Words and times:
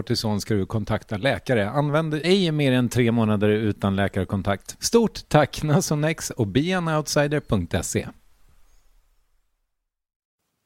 kortison 0.00 0.40
ska 0.40 0.54
du 0.54 0.66
kontakta 0.66 1.16
läkare. 1.16 1.70
Använd 1.70 2.14
ej 2.14 2.52
mer 2.52 2.72
än 2.72 2.88
tre 2.88 3.12
månader 3.12 3.48
utan 3.48 3.96
läkarkontakt. 3.96 4.76
Stort 4.78 5.28
tack 5.28 5.62
Nasonex 5.62 6.30
och 6.30 6.46
beanoutsider.se. 6.46 8.08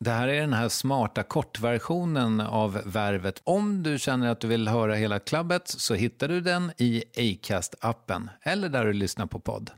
Det 0.00 0.10
här 0.10 0.28
är 0.28 0.40
den 0.40 0.52
här 0.52 0.68
smarta 0.68 1.22
kortversionen 1.22 2.40
av 2.40 2.80
Värvet. 2.84 3.40
Om 3.44 3.82
du 3.82 3.98
känner 3.98 4.28
att 4.28 4.40
du 4.40 4.46
vill 4.46 4.68
höra 4.68 4.94
hela 4.94 5.18
klubbet 5.18 5.68
så 5.68 5.94
hittar 5.94 6.28
du 6.28 6.40
den 6.40 6.72
i 6.76 7.04
Acast-appen 7.16 8.28
eller 8.42 8.68
där 8.68 8.84
du 8.84 8.92
lyssnar 8.92 9.26
på 9.26 9.38
podd. 9.38 9.70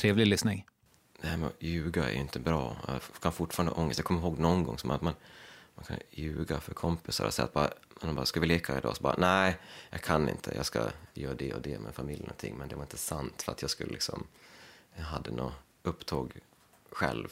Trevlig 0.00 0.26
lyssning. 0.26 0.64
Det 1.22 1.28
här 1.28 1.36
med 1.36 1.46
att 1.46 1.62
ljuga 1.62 2.10
är 2.10 2.14
inte 2.14 2.40
bra. 2.40 2.76
Jag 2.86 3.00
kan 3.22 3.32
fortfarande 3.32 3.72
ångest. 3.72 3.98
Jag 3.98 4.06
kommer 4.06 4.20
ihåg 4.20 4.38
någon 4.38 4.64
gång 4.64 4.78
som 4.78 4.90
att 4.90 5.02
man, 5.02 5.14
man 5.74 5.84
kan 5.84 5.96
ljuga 6.10 6.60
för 6.60 6.74
kompisar 6.74 7.26
och 7.26 7.34
säga 7.34 7.44
att 7.44 7.52
bara, 7.52 7.70
han 8.00 8.14
bara, 8.14 8.26
ska 8.26 8.40
vi 8.40 8.46
leka 8.46 8.78
idag? 8.78 8.96
Så 8.96 9.02
bara, 9.02 9.16
nej, 9.18 9.58
jag 9.90 10.00
kan 10.00 10.28
inte. 10.28 10.52
Jag 10.56 10.66
ska 10.66 10.80
göra 11.14 11.34
det 11.34 11.54
och 11.54 11.62
det 11.62 11.78
med 11.78 11.94
familjen 11.94 12.30
och 12.30 12.36
ting. 12.36 12.54
Men 12.58 12.68
det 12.68 12.74
var 12.74 12.82
inte 12.82 12.96
sant 12.96 13.42
för 13.42 13.52
att 13.52 13.62
jag 13.62 13.70
skulle 13.70 13.92
liksom, 13.92 14.26
jag 14.96 15.04
hade 15.04 15.30
något 15.30 15.52
upptåg 15.82 16.32
själv. 16.90 17.28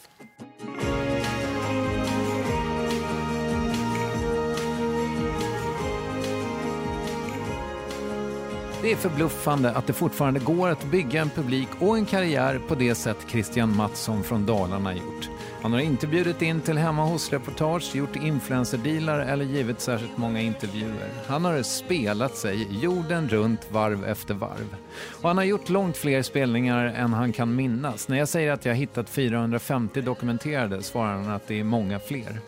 Det 8.83 8.93
är 8.93 8.97
förbluffande 8.97 9.71
att 9.73 9.87
det 9.87 9.93
fortfarande 9.93 10.41
går 10.41 10.69
att 10.69 10.85
bygga 10.85 11.21
en 11.21 11.31
publik 11.31 11.69
och 11.81 11.99
en 11.99 12.07
karriär 12.07 12.61
på 12.69 12.75
det 12.75 12.95
sätt 12.95 13.17
Christian 13.29 13.77
Mattsson 13.77 14.23
från 14.23 14.47
Dalarna 14.47 14.95
gjort. 14.95 15.29
Han 15.63 15.73
har 15.73 15.81
inte 15.81 16.07
bjudit 16.07 16.43
in 16.43 16.61
till 16.61 16.79
hemma 16.79 17.05
hos-reportage, 17.05 17.97
gjort 17.97 18.17
influencerdealar 18.17 19.19
eller 19.19 19.45
givit 19.45 19.81
särskilt 19.81 20.17
många 20.17 20.41
intervjuer. 20.41 21.11
Han 21.27 21.45
har 21.45 21.63
spelat 21.63 22.37
sig 22.37 22.69
jorden 22.83 23.29
runt 23.29 23.71
varv 23.71 24.05
efter 24.05 24.35
varv. 24.35 24.77
Och 25.23 25.29
han 25.29 25.37
har 25.37 25.45
gjort 25.45 25.69
långt 25.69 25.97
fler 25.97 26.23
spelningar 26.23 26.85
än 26.85 27.13
han 27.13 27.33
kan 27.33 27.55
minnas. 27.57 28.09
När 28.09 28.19
jag 28.19 28.29
säger 28.29 28.53
att 28.53 28.65
jag 28.65 28.75
hittat 28.75 29.09
450 29.09 30.01
dokumenterade 30.01 30.83
svarar 30.83 31.13
han 31.13 31.31
att 31.31 31.47
det 31.47 31.61
är 31.61 31.65
många 31.65 31.99
fler. 31.99 32.41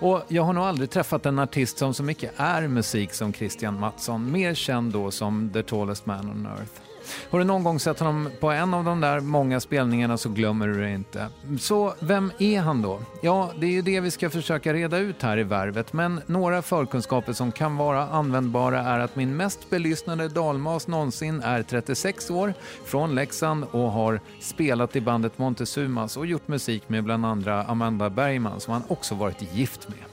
Och 0.00 0.22
jag 0.28 0.42
har 0.42 0.52
nog 0.52 0.64
aldrig 0.64 0.90
träffat 0.90 1.26
en 1.26 1.38
artist 1.38 1.78
som 1.78 1.94
så 1.94 2.02
mycket 2.02 2.32
är 2.36 2.68
musik 2.68 3.12
som 3.12 3.32
Christian 3.32 3.80
Mattsson, 3.80 4.32
mer 4.32 4.54
känd 4.54 4.92
då 4.92 5.10
som 5.10 5.50
The 5.52 5.62
Tallest 5.62 6.06
Man 6.06 6.30
on 6.30 6.46
Earth. 6.46 6.89
Har 7.30 7.38
du 7.38 7.44
någon 7.44 7.64
gång 7.64 7.80
sett 7.80 7.98
honom 7.98 8.30
på 8.40 8.50
en 8.50 8.74
av 8.74 8.84
de 8.84 9.00
där 9.00 9.20
många 9.20 9.60
spelningarna 9.60 10.18
så 10.18 10.28
glömmer 10.28 10.68
du 10.68 10.80
det 10.80 10.90
inte. 10.90 11.26
Så 11.60 11.94
vem 12.00 12.32
är 12.38 12.60
han 12.60 12.82
då? 12.82 13.00
Ja, 13.22 13.50
det 13.58 13.66
är 13.66 13.70
ju 13.70 13.82
det 13.82 14.00
vi 14.00 14.10
ska 14.10 14.30
försöka 14.30 14.72
reda 14.74 14.98
ut 14.98 15.22
här 15.22 15.38
i 15.38 15.42
Värvet, 15.42 15.92
men 15.92 16.20
några 16.26 16.62
förkunskaper 16.62 17.32
som 17.32 17.52
kan 17.52 17.76
vara 17.76 18.08
användbara 18.08 18.80
är 18.80 18.98
att 18.98 19.16
min 19.16 19.36
mest 19.36 19.70
belyssnade 19.70 20.28
dalmas 20.28 20.86
någonsin 20.86 21.40
är 21.44 21.62
36 21.62 22.30
år, 22.30 22.54
från 22.84 23.14
Leksand 23.14 23.64
och 23.70 23.92
har 23.92 24.20
spelat 24.40 24.96
i 24.96 25.00
bandet 25.00 25.38
Montezumas 25.38 26.16
och 26.16 26.26
gjort 26.26 26.48
musik 26.48 26.88
med 26.88 27.04
bland 27.04 27.26
andra 27.26 27.64
Amanda 27.64 28.10
Bergman 28.10 28.60
som 28.60 28.72
han 28.72 28.82
också 28.88 29.14
varit 29.14 29.54
gift 29.54 29.88
med. 29.88 30.09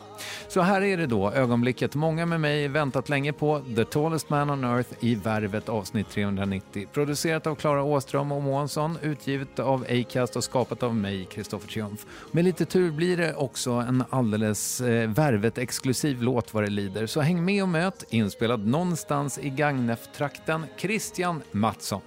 Så 0.48 0.62
här 0.62 0.82
är 0.82 0.98
det 0.98 1.06
då, 1.06 1.32
ögonblicket 1.32 1.96
många 1.96 2.26
med 2.26 2.42
mig 2.42 2.68
väntat 2.68 3.10
länge 3.10 3.34
på, 3.34 3.62
The 3.76 3.86
Tallest 3.86 4.30
Man 4.30 4.50
on 4.50 4.64
Earth 4.64 4.90
i 5.00 5.16
Värvet 5.16 5.70
avsnitt 5.70 6.10
390. 6.10 6.88
Producerat 6.94 7.48
av 7.48 7.56
Klara 7.56 7.84
Åström 7.84 8.32
och 8.32 8.42
Månsson, 8.42 8.98
utgivet 9.02 9.60
av 9.60 9.86
Acast 9.90 10.36
och 10.36 10.44
skapat 10.44 10.84
av 10.84 10.96
mig, 10.96 11.26
Kristoffer 11.26 11.68
Triumf. 11.68 12.06
Med 12.32 12.46
lite 12.46 12.66
tur 12.66 12.92
blir 12.92 13.18
det 13.18 13.36
också 13.36 13.72
en 13.72 14.04
alldeles 14.10 14.82
eh, 14.82 15.10
Värvet-exklusiv 15.10 16.22
låt 16.22 16.54
vad 16.54 16.64
det 16.64 16.70
lider. 16.70 17.06
Så 17.06 17.22
häng 17.22 17.46
med 17.46 17.64
och 17.64 17.70
möt, 17.70 18.04
inspelad 18.10 18.68
någonstans 18.68 19.40
i 19.40 19.50
Gagnef-trakten, 19.50 20.66
Christian 20.78 21.42
Mattsson. 21.52 22.02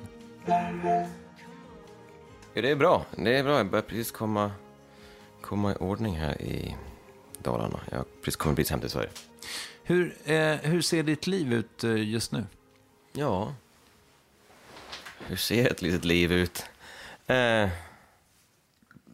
Ja, 0.47 2.63
det 2.63 2.71
är 2.71 2.77
bra. 2.77 3.06
Det 3.17 3.39
är 3.39 3.45
bra. 3.45 3.56
Jag 3.56 3.71
börjar 3.71 3.83
precis 3.83 4.11
komma, 4.11 4.51
komma 5.41 5.73
i 5.73 5.75
ordning 5.75 6.17
här 6.17 6.43
i 6.43 6.77
Dalarna. 7.43 7.81
Jag 7.91 8.05
precis 8.23 8.37
kommit 8.37 8.57
precis 8.57 8.71
hem 8.71 8.81
till 8.81 8.91
Sverige. 8.91 9.11
Hur, 9.83 10.17
eh, 10.25 10.57
hur 10.57 10.83
ser 10.83 11.03
ditt 11.03 11.27
liv 11.27 11.53
ut 11.53 11.85
eh, 11.85 12.09
just 12.09 12.33
nu? 12.33 12.47
Ja, 13.13 13.55
hur 15.27 15.37
ser 15.37 15.71
ett 15.71 15.83
litet 15.83 16.05
liv 16.05 16.33
ut? 16.33 16.67
Eh, 17.27 17.69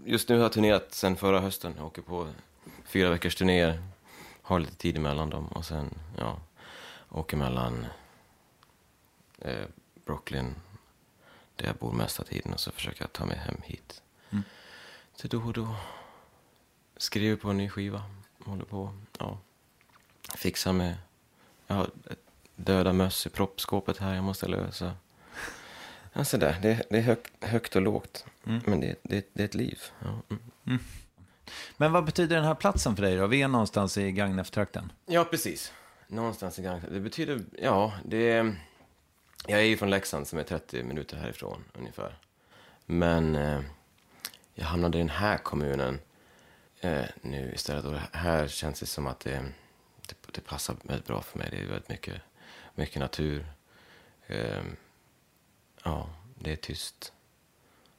just 0.05 0.29
nu 0.29 0.37
har 0.37 0.43
jag 0.43 0.53
turnerat 0.53 0.95
sen 0.95 1.17
förra 1.17 1.41
hösten. 1.41 1.75
Jag 1.77 1.87
åker 1.87 2.03
på 2.03 2.29
fyra 2.85 3.11
veckors 3.11 3.35
turnéer. 3.35 3.83
Har 4.43 4.61
lite 4.61 4.77
tid 4.77 4.97
emellan 4.97 5.31
dem 5.31 5.49
och 5.49 5.65
sen, 5.65 5.95
ja, 6.19 6.41
åker 7.09 7.37
mellan 7.37 7.87
eh, 9.39 9.67
Brooklyn, 10.05 10.55
där 11.57 11.67
jag 11.67 11.77
bor 11.77 11.93
mesta 11.93 12.25
tiden, 12.25 12.53
och 12.53 12.61
så 12.61 12.71
försöker 12.71 13.03
jag 13.03 13.13
ta 13.13 13.27
mig 13.27 13.37
hem 13.37 13.57
hit. 13.65 14.03
Mm. 14.31 14.45
Så 15.15 15.29
då 15.29 15.41
och 15.41 15.53
då. 15.53 15.77
Skriver 16.97 17.37
på 17.37 17.51
en 17.51 17.57
ny 17.57 17.69
skiva. 17.69 18.03
Håller 18.47 18.65
på, 18.65 18.95
ja. 19.19 19.39
Fixar 20.35 20.73
med, 20.73 20.97
jag 21.67 21.77
har 21.77 21.91
döda 22.57 22.93
möss 22.93 23.27
i 23.27 23.31
proppskåpet 23.31 23.99
här 23.99 24.15
jag 24.15 24.25
måste 24.25 24.49
lösa. 24.49 24.93
Alltså 26.13 26.39
där, 26.39 26.59
det, 26.63 26.83
det 26.91 26.99
är 26.99 27.03
hög, 27.03 27.19
högt 27.41 27.77
och 27.77 27.83
lågt. 27.83 28.25
Mm. 28.47 28.61
Men 28.67 28.81
det, 28.81 28.95
det, 29.03 29.31
det, 29.33 29.43
är 29.43 29.45
ett 29.45 29.55
liv. 29.55 29.81
Ja. 29.99 30.09
Mm. 30.09 30.43
Mm. 30.67 30.79
Men 31.77 31.93
vad 31.93 32.05
betyder 32.05 32.37
den 32.37 32.45
här 32.45 32.55
platsen 32.55 32.97
för 32.97 33.03
dig 33.03 33.17
då? 33.17 33.27
Vi 33.27 33.43
är 33.43 33.49
någonstans 33.49 33.99
i 33.99 34.13
Gagnef-trakten. 34.13 34.93
Ja, 35.07 35.25
precis. 35.25 35.73
Någonstans 36.09 36.59
i 36.59 36.63
Gagnef. 36.63 36.85
Det 36.91 37.01
betyder, 37.01 37.41
ja, 37.63 37.93
det... 38.05 38.55
Jag 39.47 39.61
är 39.61 39.65
ju 39.65 39.77
från 39.77 39.91
Leksand 39.91 40.27
som 40.27 40.39
är 40.39 40.43
30 40.43 40.83
minuter 40.83 41.17
härifrån 41.17 41.65
ungefär. 41.79 42.19
Men 42.87 43.35
eh, 43.35 43.61
jag 44.55 44.67
hamnade 44.67 44.99
i 44.99 45.01
den 45.01 45.09
här 45.09 45.39
kommunen 45.39 45.99
eh, 46.87 47.05
nu 47.23 47.53
istället. 47.55 47.85
Och 47.85 47.99
här 48.13 48.49
känns 48.49 48.81
det 48.81 48.87
som 48.87 49.07
att 49.07 49.21
det, 49.21 49.45
det, 50.07 50.17
det, 50.33 50.41
passar 50.41 50.77
väldigt 50.83 51.07
bra 51.07 51.23
för 51.23 51.39
mig. 51.39 51.49
Det 51.51 51.57
är 51.57 51.67
väldigt 51.67 51.89
mycket, 51.89 52.23
mycket 52.75 53.01
natur. 53.01 53.47
Eh, 54.27 54.63
ja, 55.83 56.11
det 56.39 56.53
är 56.53 56.57
tyst 56.57 57.13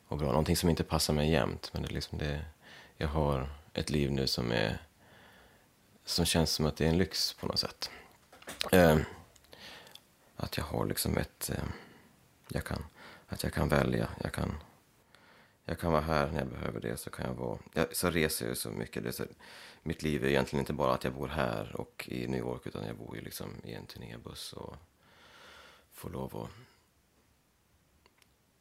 och 0.08 0.18
bra. 0.18 0.28
Någonting 0.28 0.58
som 0.58 0.70
inte 0.70 0.84
passar 0.84 1.14
mig 1.14 1.32
jämt. 1.32 1.70
Men 1.74 1.82
det 1.82 1.90
är 1.90 1.94
liksom 1.94 2.18
det, 2.18 2.46
jag 2.98 3.08
har 3.08 3.50
ett 3.74 3.90
liv 3.90 4.12
nu 4.12 4.28
som 4.28 4.52
är 4.52 4.78
som 6.06 6.26
känns 6.26 6.52
som 6.52 6.66
att 6.66 6.78
det 6.78 6.86
är 6.86 6.90
en 6.90 6.98
lyx 6.98 7.34
på 7.34 7.48
något 7.48 7.60
sätt. 7.60 7.90
Eh, 8.72 8.98
att 10.36 10.58
jag 10.58 10.64
har 10.64 10.86
liksom 10.86 11.18
ett... 11.18 11.50
Eh, 11.50 11.64
jag 12.48 12.64
kan, 12.64 12.86
att 13.28 13.44
jag 13.44 13.54
kan 13.54 13.70
välja. 13.70 14.08
Jag 14.24 14.34
kan 14.34 14.58
jag 15.70 15.80
kan 15.80 15.92
vara 15.92 16.02
här 16.02 16.32
när 16.32 16.40
jag 16.40 16.48
behöver 16.48 16.80
det. 16.80 16.98
Så 16.98 17.10
kan 17.10 17.26
jag 17.26 17.34
vara... 17.34 17.60
Jag, 17.74 17.96
så 17.96 18.10
reser 18.10 18.48
jag 18.48 18.58
så 18.58 18.70
mycket. 18.70 19.04
Det 19.04 19.12
så, 19.12 19.24
mitt 19.84 20.04
liv 20.04 20.24
är 20.24 20.28
egentligen 20.28 20.62
inte 20.62 20.74
bara 20.74 20.94
att 20.94 21.04
jag 21.04 21.14
bor 21.14 21.28
här 21.28 21.76
och 21.76 22.10
i 22.12 22.28
New 22.28 22.40
York. 22.40 22.68
Utan 22.68 22.88
jag 22.88 22.98
bor 22.98 23.16
ju 23.16 23.22
liksom 23.22 23.50
i 23.64 23.74
en 23.74 23.86
turnébuss 23.86 24.54
och 24.54 24.76
får 25.92 26.10
lov 26.10 26.38
att 26.38 26.50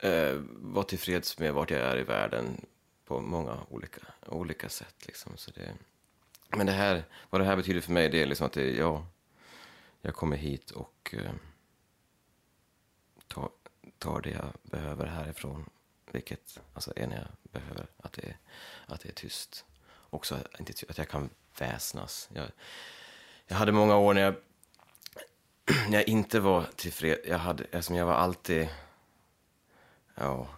eh, 0.05 0.35
vara 0.49 0.85
tillfreds 0.85 1.39
med 1.39 1.55
vart 1.55 1.71
jag 1.71 1.81
är 1.81 1.99
i 1.99 2.05
världen 2.05 2.67
på 3.05 3.21
många 3.21 3.59
olika, 3.69 4.01
olika 4.27 4.69
sätt. 4.69 5.07
Liksom. 5.07 5.33
Så 5.37 5.51
det, 5.51 5.75
men 6.49 6.67
det 6.67 6.73
här, 6.73 7.05
vad 7.31 7.41
det 7.41 7.45
här 7.45 7.57
betyder 7.57 7.81
för 7.81 7.93
mig 7.93 8.09
det 8.09 8.23
är 8.23 8.27
liksom 8.27 8.47
att 8.47 8.53
det, 8.53 8.77
ja, 8.77 9.07
jag 10.01 10.15
kommer 10.15 10.37
hit 10.37 10.71
och 10.71 11.15
eh, 11.19 11.33
tar, 13.29 13.51
tar 13.99 14.21
det 14.21 14.31
jag 14.31 14.53
behöver 14.63 15.07
härifrån 15.07 15.71
vilket 16.17 16.61
alltså, 16.75 16.93
är 16.97 17.07
när 17.07 17.17
jag 17.17 17.53
behöver 17.53 17.87
att 17.97 18.13
det 18.13 18.23
är, 18.23 18.37
att 18.87 19.01
det 19.01 19.09
är 19.09 19.13
tyst. 19.13 19.65
Också 20.11 20.35
att 20.89 20.99
jag 20.99 21.09
kan 21.09 21.31
väsnas. 21.59 22.29
Jag, 22.33 22.47
jag 23.47 23.57
hade 23.57 23.73
många 23.73 23.97
år 23.97 24.15
när 24.15 24.21
jag, 24.21 24.35
när 25.89 25.99
jag 25.99 26.09
inte 26.09 26.41
var 26.41 26.65
tillfreds. 26.77 27.29
Jag, 27.29 27.39
hade, 27.39 27.67
jag 27.91 28.07
var 28.07 28.15
alltid... 28.15 28.69
Ja, 30.15 30.49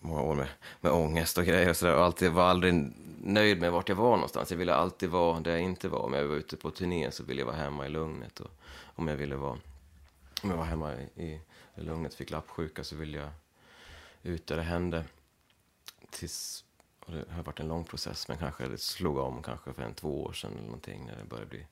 många 0.00 0.22
år 0.22 0.34
med, 0.34 0.48
med 0.80 0.92
ångest 0.92 1.38
och 1.38 1.44
grejer 1.44 1.70
och 1.70 1.76
sådär. 1.76 1.96
Och 1.96 2.04
alltid, 2.04 2.32
var 2.32 2.44
aldrig 2.44 2.92
nöjd 3.20 3.60
med 3.60 3.72
vart 3.72 3.88
jag 3.88 3.96
var 3.96 4.16
någonstans. 4.16 4.50
Jag 4.50 4.58
ville 4.58 4.74
alltid 4.74 5.10
vara 5.10 5.40
där 5.40 5.50
jag 5.50 5.60
inte 5.60 5.88
var. 5.88 5.98
Om 5.98 6.12
jag 6.12 6.24
var 6.24 6.36
ute 6.36 6.56
på 6.56 6.70
turné 6.70 7.10
så 7.10 7.24
ville 7.24 7.40
jag 7.40 7.46
vara 7.46 7.56
hemma 7.56 7.86
i 7.86 7.88
lugnet. 7.88 8.40
Och 8.40 8.50
om 8.82 9.08
jag 9.08 9.16
ville 9.16 9.36
vara... 9.36 9.58
Om 10.42 10.50
jag 10.50 10.56
var 10.56 10.64
hemma 10.64 10.94
i, 10.94 11.40
i 11.74 11.80
lugnet, 11.80 12.14
fick 12.14 12.30
lappsjuka, 12.30 12.84
så 12.84 12.96
ville 12.96 13.18
jag 13.18 13.30
ut 14.22 14.46
där 14.46 14.56
det 14.56 14.62
hände. 14.62 15.04
Tills, 16.10 16.64
och 17.00 17.12
det 17.12 17.30
har 17.30 17.42
varit 17.42 17.60
en 17.60 17.68
lång 17.68 17.84
process, 17.84 18.28
men 18.28 18.38
kanske 18.38 18.68
det 18.68 18.78
slog 18.78 19.18
om 19.18 19.42
kanske 19.42 19.72
för 19.72 19.82
en 19.82 19.94
två 19.94 20.22
år 20.22 20.32
sedan 20.32 20.52
eller 20.52 20.62
någonting. 20.62 21.06
När 21.06 21.16
det 21.16 21.24
började 21.24 21.50
bli 21.50 21.66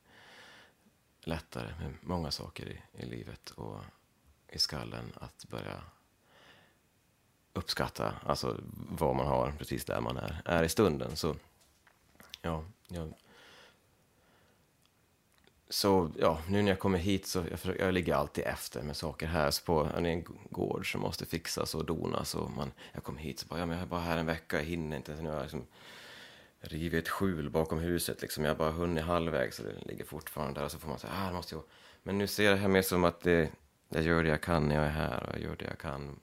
lättare 1.20 1.74
med 1.78 1.94
många 2.00 2.30
saker 2.30 2.68
i, 2.68 3.02
i 3.02 3.06
livet 3.06 3.50
och 3.50 3.80
i 4.48 4.58
skallen. 4.58 5.12
Att 5.14 5.44
börja 5.48 5.82
uppskatta 7.52 8.14
alltså, 8.26 8.60
vad 8.90 9.16
man 9.16 9.26
har 9.26 9.52
precis 9.58 9.84
där 9.84 10.00
man 10.00 10.16
är, 10.16 10.42
är 10.44 10.62
i 10.62 10.68
stunden. 10.68 11.16
Så 11.16 11.36
ja, 12.42 12.64
jag 12.88 13.14
så 15.70 16.10
ja, 16.18 16.38
nu 16.48 16.62
när 16.62 16.70
jag 16.70 16.78
kommer 16.78 16.98
hit 16.98 17.26
så 17.26 17.44
jag, 17.50 17.60
försöker, 17.60 17.84
jag 17.84 17.94
ligger 17.94 18.14
alltid 18.14 18.44
efter 18.44 18.82
med 18.82 18.96
saker 18.96 19.26
här. 19.26 19.50
Så 19.50 19.64
på 19.64 19.88
en 19.96 20.24
gård 20.50 20.92
som 20.92 21.00
måste 21.00 21.26
fixas 21.26 21.74
och 21.74 21.84
donas. 21.84 22.34
Och 22.34 22.50
man, 22.50 22.72
jag 22.92 23.04
kommer 23.04 23.20
hit 23.20 23.38
så 23.38 23.46
bara, 23.46 23.60
ja, 23.60 23.66
men 23.66 23.76
jag 23.76 23.82
är 23.82 23.88
bara 23.88 24.00
här 24.00 24.16
en 24.16 24.26
vecka, 24.26 24.56
jag 24.56 24.64
hinner 24.64 24.96
inte. 24.96 25.16
Så 25.16 25.22
nu 25.22 25.28
har 25.28 25.36
jag 25.36 25.42
liksom 25.42 25.66
rivit 26.60 27.04
ett 27.04 27.08
skjul 27.08 27.50
bakom 27.50 27.78
huset. 27.78 28.22
Liksom. 28.22 28.44
Jag 28.44 28.50
har 28.50 28.58
bara 28.58 28.70
hunnit 28.70 29.04
halvvägs 29.04 29.56
så 29.56 29.62
det 29.62 29.86
ligger 29.86 30.04
fortfarande 30.04 30.60
där. 30.60 30.64
Och 30.64 30.72
så 30.72 30.78
får 30.78 30.88
man 30.88 30.98
säga, 30.98 31.12
ah, 31.16 31.32
måste 31.32 31.54
jag... 31.54 31.64
Men 32.02 32.18
nu 32.18 32.26
ser 32.26 32.44
jag 32.44 32.54
det 32.54 32.60
här 32.60 32.68
mer 32.68 32.82
som 32.82 33.04
att 33.04 33.20
det, 33.20 33.50
jag 33.88 34.02
gör 34.02 34.22
det 34.22 34.28
jag 34.28 34.40
kan 34.40 34.68
när 34.68 34.74
jag 34.74 34.84
är 34.84 34.90
här 34.90 35.22
och 35.26 35.34
jag 35.34 35.42
gör 35.42 35.56
det 35.56 35.64
jag 35.64 35.78
kan. 35.78 36.18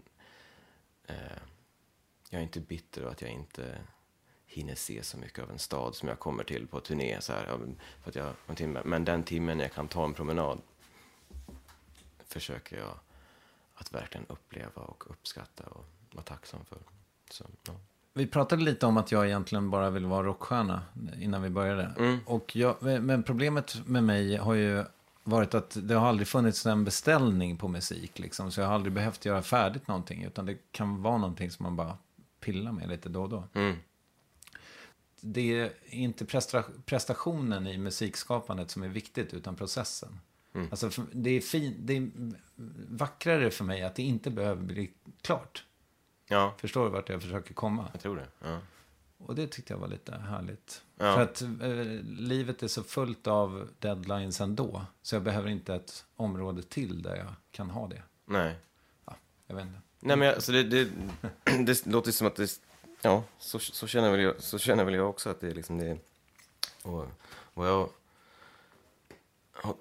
Eh, 1.07 1.15
jag 2.29 2.39
är 2.39 2.43
inte 2.43 2.59
bitter 2.59 3.05
och 3.05 3.11
att 3.11 3.21
jag 3.21 3.31
inte 3.31 3.77
hinner 4.57 4.75
se 4.75 5.03
så 5.03 5.17
mycket 5.17 5.43
av 5.43 5.51
en 5.51 5.59
stad 5.59 5.95
som 5.95 6.09
jag 6.09 6.19
kommer 6.19 6.43
till 6.43 6.67
på 6.67 6.79
turné. 6.79 7.21
Så 7.21 7.33
här, 7.33 7.45
för 8.01 8.09
att 8.09 8.15
jag, 8.15 8.33
en 8.47 8.55
timme. 8.55 8.81
Men 8.85 9.05
den 9.05 9.23
timmen 9.23 9.59
jag 9.59 9.73
kan 9.73 9.87
ta 9.87 10.05
en 10.05 10.13
promenad 10.13 10.61
försöker 12.27 12.77
jag 12.77 12.93
att 13.75 13.93
verkligen 13.93 14.25
uppleva 14.29 14.81
och 14.81 15.11
uppskatta 15.11 15.63
och 15.63 15.85
vara 16.11 16.23
tacksam 16.23 16.65
för. 16.65 16.77
Så, 17.29 17.45
ja. 17.67 17.73
Vi 18.13 18.27
pratade 18.27 18.63
lite 18.63 18.85
om 18.85 18.97
att 18.97 19.11
jag 19.11 19.25
egentligen 19.25 19.69
bara 19.69 19.89
vill 19.89 20.05
vara 20.05 20.23
rockstjärna 20.27 20.81
innan 21.19 21.41
vi 21.41 21.49
började. 21.49 21.93
Mm. 21.97 22.19
Och 22.25 22.55
jag, 22.55 22.75
men 22.81 23.23
problemet 23.23 23.87
med 23.87 24.03
mig 24.03 24.35
har 24.37 24.53
ju 24.53 24.83
varit 25.23 25.53
att 25.53 25.77
det 25.81 25.95
har 25.95 26.07
aldrig 26.07 26.27
funnits 26.27 26.65
en 26.65 26.83
beställning 26.83 27.57
på 27.57 27.67
musik. 27.67 28.19
Liksom, 28.19 28.51
så 28.51 28.61
jag 28.61 28.67
har 28.67 28.75
aldrig 28.75 28.93
behövt 28.93 29.25
göra 29.25 29.41
färdigt 29.41 29.87
någonting. 29.87 30.23
Utan 30.23 30.45
det 30.45 30.57
kan 30.71 31.01
vara 31.01 31.17
någonting 31.17 31.51
som 31.51 31.63
man 31.63 31.75
bara 31.75 31.97
pillar 32.39 32.71
med 32.71 32.89
lite 32.89 33.09
då 33.09 33.23
och 33.23 33.29
då. 33.29 33.43
Mm 33.53 33.77
det 35.21 35.59
är 35.59 35.73
inte 35.85 36.25
prestationen 36.85 37.67
i 37.67 37.77
musikskapandet 37.77 38.71
som 38.71 38.83
är 38.83 38.87
viktigt, 38.87 39.33
utan 39.33 39.55
processen. 39.55 40.19
Mm. 40.53 40.67
Alltså, 40.71 40.89
det 41.11 41.29
är, 41.29 41.41
fin, 41.41 41.75
det 41.79 41.97
är 41.97 42.09
vackrare 42.89 43.51
för 43.51 43.63
mig 43.63 43.83
att 43.83 43.95
det 43.95 44.03
inte 44.03 44.31
behöver 44.31 44.63
bli 44.63 44.91
klart. 45.21 45.65
Ja, 46.29 46.55
Förstår 46.57 46.83
du 46.85 46.89
vart 46.89 47.09
jag 47.09 47.21
försöker 47.21 47.53
komma? 47.53 47.89
jag 47.91 48.01
tror 48.01 48.15
det. 48.15 48.27
Ja. 48.43 48.59
Och 49.17 49.35
det 49.35 49.47
tyckte 49.47 49.73
jag 49.73 49.79
var 49.79 49.87
lite 49.87 50.17
härligt. 50.17 50.83
Ja. 50.97 51.13
För 51.13 51.21
att 51.21 51.41
eh, 51.41 52.03
livet 52.03 52.63
är 52.63 52.67
så 52.67 52.83
fullt 52.83 53.27
av 53.27 53.69
deadlines 53.79 54.41
ändå. 54.41 54.85
Så 55.01 55.15
jag 55.15 55.23
behöver 55.23 55.49
inte 55.49 55.75
ett 55.75 56.05
område 56.15 56.63
till 56.63 57.01
där 57.01 57.15
jag 57.15 57.33
kan 57.51 57.69
ha 57.69 57.87
det. 57.87 58.03
Nej. 58.25 58.55
Ja, 59.05 59.15
jag 59.47 59.55
vet 59.55 59.65
inte. 59.65 59.81
Nej, 59.99 60.17
men 60.17 60.33
alltså 60.33 60.51
det, 60.51 60.63
det, 60.63 60.89
det 61.65 61.85
låter 61.85 62.11
som 62.11 62.27
att 62.27 62.35
det... 62.35 62.59
Ja, 63.01 63.23
så, 63.39 63.59
så, 63.59 63.87
känner 63.87 64.11
väl 64.11 64.19
jag, 64.19 64.41
så 64.41 64.59
känner 64.59 64.83
väl 64.83 64.93
jag 64.93 65.09
också 65.09 65.29
att 65.29 65.39
det 65.39 65.47
är 65.47 65.53
liksom 65.53 65.77
det... 65.77 65.97
Och, 66.83 67.05
och 67.53 67.65
jag... 67.65 67.89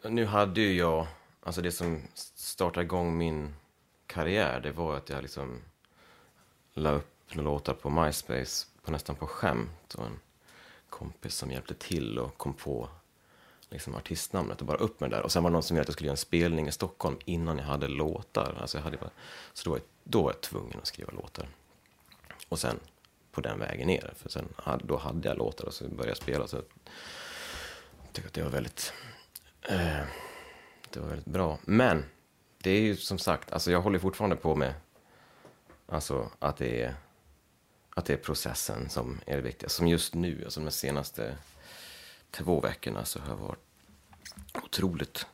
Nu 0.03 0.27
hade 0.27 0.61
ju 0.61 0.73
jag... 0.73 1.07
Alltså 1.43 1.63
det 1.63 1.73
som 1.73 2.03
startade 2.15 2.85
igång 2.85 3.19
min 3.19 3.55
karriär, 4.07 4.61
det 4.61 4.73
var 4.73 4.97
att 4.97 5.09
jag 5.09 5.23
liksom 5.23 5.63
la 6.75 6.91
upp 6.91 7.35
några 7.35 7.51
låtar 7.51 7.75
på 7.75 7.91
MySpace 7.91 8.67
på 8.83 8.91
nästan 8.91 9.17
på 9.17 9.27
skämt. 9.27 9.95
Och 9.95 10.07
en 10.07 10.21
kompis 10.89 11.35
som 11.35 11.51
hjälpte 11.51 11.75
till 11.75 12.19
och 12.19 12.39
kom 12.39 12.55
på 12.55 12.89
liksom 13.71 13.95
artistnamnet 13.95 14.61
och 14.61 14.67
bara 14.67 14.77
upp 14.77 15.01
med 15.01 15.11
det 15.11 15.17
där. 15.17 15.23
Och 15.23 15.33
sen 15.33 15.43
var 15.43 15.51
det 15.51 15.53
någon 15.53 15.63
som 15.63 15.75
ville 15.75 15.83
att 15.83 15.89
jag 15.89 15.95
skulle 15.95 16.07
göra 16.07 16.13
en 16.13 16.17
spelning 16.17 16.69
i 16.69 16.73
Stockholm 16.73 17.17
innan 17.25 17.59
jag 17.59 17.65
hade 17.65 17.89
låtar. 17.89 18.59
Alltså 18.61 18.79
jag 18.79 18.85
hade 18.85 18.97
bara, 18.97 19.11
så 19.53 19.65
då 19.65 19.71
var, 19.71 19.79
jag, 19.79 19.87
då 20.05 20.23
var 20.23 20.31
jag 20.31 20.41
tvungen 20.41 20.79
att 20.79 20.87
skriva 20.87 21.13
låtar. 21.13 21.49
Och 22.49 22.59
sen 22.59 22.81
på 23.37 23.43
den 23.43 23.59
vägen 23.59 23.87
ner. 23.87 24.13
För 24.17 24.29
sen 24.29 24.49
då 24.85 24.97
hade 24.97 25.29
jag 25.29 25.39
låtar 25.39 25.65
och 25.65 25.75
så 25.75 25.89
började 25.89 26.09
jag 26.09 26.17
spela. 26.17 26.47
Så 26.47 26.57
jag 26.57 28.13
tycker 28.13 28.29
att 28.29 28.35
det 28.35 28.43
var 28.43 28.51
väldigt, 28.51 28.93
eh, 29.63 30.05
det 30.91 31.01
var 31.01 31.09
väldigt 31.09 31.27
bra. 31.27 31.59
Men 31.65 32.05
det 32.59 32.71
är 32.71 32.81
ju 32.81 32.97
som 32.97 33.19
sagt, 33.19 33.53
alltså 33.53 33.71
jag 33.71 33.81
håller 33.81 33.99
fortfarande 33.99 34.37
på 34.37 34.57
med 34.57 34.75
alltså 35.87 36.31
att 36.39 36.57
det 36.57 36.83
är, 36.83 36.95
att 37.91 38.05
det 38.05 38.13
är 38.13 38.17
processen 38.17 38.89
som 38.89 39.21
är 39.27 39.37
det 39.37 39.43
viktiga. 39.43 39.69
Som 39.69 39.89
just 39.89 40.15
nu, 40.15 40.43
alltså 40.45 40.61
de 40.61 40.71
senaste 40.71 41.37
två 42.31 42.61
veckorna 42.61 43.05
så 43.05 43.21
har 43.21 43.29
jag 43.29 43.37
varit 43.37 43.65
otroligt 44.65 45.27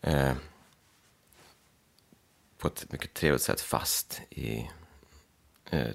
eh, 0.00 0.34
på 2.58 2.68
ett 2.68 2.92
mycket 2.92 3.14
trevligt 3.14 3.42
sätt 3.42 3.60
fast 3.60 4.20
i 4.30 4.70
eh, 5.70 5.90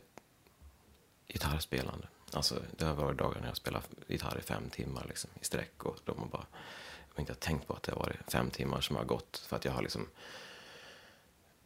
gitarrspelande. 1.33 2.07
Alltså, 2.33 2.61
det 2.77 2.85
har 2.85 2.93
varit 2.93 3.17
dagar 3.17 3.41
när 3.41 3.47
jag 3.47 3.57
spelat 3.57 3.89
gitarr 4.07 4.37
i 4.39 4.41
fem 4.41 4.69
timmar 4.69 5.05
liksom, 5.07 5.29
i 5.41 5.45
sträck 5.45 5.85
och 5.85 5.97
de 6.05 6.19
har 6.19 6.27
bara, 6.27 6.45
jag 7.09 7.15
har 7.15 7.21
inte 7.21 7.35
tänkt 7.35 7.67
på 7.67 7.73
att 7.73 7.83
det 7.83 7.91
har 7.91 7.99
varit 7.99 8.31
fem 8.31 8.49
timmar 8.49 8.81
som 8.81 8.95
har 8.95 9.03
gått 9.03 9.37
för 9.47 9.55
att 9.55 9.65
jag 9.65 9.71
har 9.71 9.81
liksom 9.81 10.07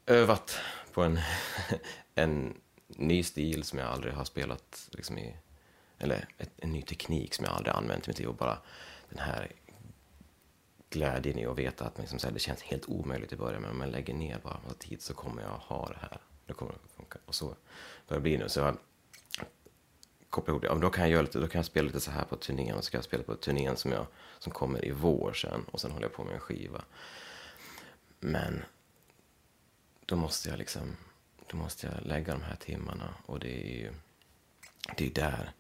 övat 0.06 0.60
på 0.94 1.04
en, 1.04 1.20
en 2.16 2.62
ny 2.88 3.24
stil 3.24 3.64
som 3.64 3.80
jag 3.80 3.88
aldrig 3.88 4.14
har 4.14 4.26
spelat 4.26 4.90
liksom 4.92 5.18
i, 5.18 5.36
eller 5.98 6.28
ett, 6.38 6.52
en 6.58 6.72
ny 6.72 6.82
teknik 6.82 7.34
som 7.34 7.46
jag 7.46 7.54
aldrig 7.54 7.76
använt 7.76 8.08
i 8.08 8.10
mitt 8.10 8.20
liv 8.20 8.28
och 8.28 8.36
bara 8.36 8.58
den 9.10 9.20
här 9.20 9.52
glädjen 10.90 11.40
i 11.40 11.46
att 11.46 11.58
veta 11.58 11.86
att 11.86 11.98
liksom, 11.98 12.20
så 12.20 12.28
här, 12.28 12.34
det 12.34 12.40
känns 12.40 12.62
helt 12.62 12.90
omöjligt 12.90 13.34
i 13.34 13.36
början 13.36 13.62
men 13.62 13.72
om 13.72 13.82
jag 13.82 13.90
lägger 13.90 14.14
ner 14.14 14.40
bara 14.44 14.60
massa 14.64 14.76
tid 14.76 15.02
så 15.02 15.14
kommer 15.14 15.42
jag 15.42 15.50
ha 15.50 15.88
det 15.88 15.98
här. 16.02 16.22
Det 16.46 16.54
kommer 16.54 16.72
att 16.72 16.92
funka. 16.96 17.20
Och 17.26 17.36
så 17.36 17.56
börjar 18.08 18.20
det 18.20 18.22
bli 18.22 18.38
nu. 18.38 18.50
Så 18.50 18.60
jag 18.60 18.78
kopplar 20.36 20.52
ihop 20.52 20.62
det. 20.62 20.68
Ja, 20.68 20.76
då 20.76 20.90
kan 20.90 21.04
jag 21.04 21.12
göra 21.12 21.22
lite, 21.22 21.40
då 21.40 21.48
kan 21.48 21.60
jag 21.60 21.66
spela 21.66 21.86
lite 21.86 22.00
så 22.00 22.12
här 22.12 22.26
på 22.26 22.36
turnén 22.36 22.76
och 22.76 22.84
så 22.84 22.92
kan 22.92 22.98
jag 22.98 23.06
spela 23.06 23.24
på 23.24 23.36
turnén 23.36 23.78
som, 23.78 23.92
jag, 23.92 24.06
som 24.40 24.52
kommer 24.52 24.86
i 24.86 24.92
vår 24.92 25.34
sen 25.34 25.66
och 25.72 25.82
sen 25.82 25.92
håller 25.92 26.06
jag 26.06 26.14
på 26.14 26.24
med 26.24 26.34
en 26.34 26.40
skiva. 26.40 26.82
Men 28.20 28.64
då 30.06 30.16
måste 30.16 30.50
jag 30.50 30.58
liksom, 30.58 30.96
då 31.48 31.58
måste 31.58 31.88
jag 31.88 32.06
lägga 32.06 32.34
de 32.34 32.42
här 32.42 32.56
timmarna 32.56 33.14
och 33.26 33.40
det 33.40 33.68
är 33.68 33.78
ju, 33.78 33.94
det 34.98 35.06
är 35.06 35.10
där, 35.10 35.52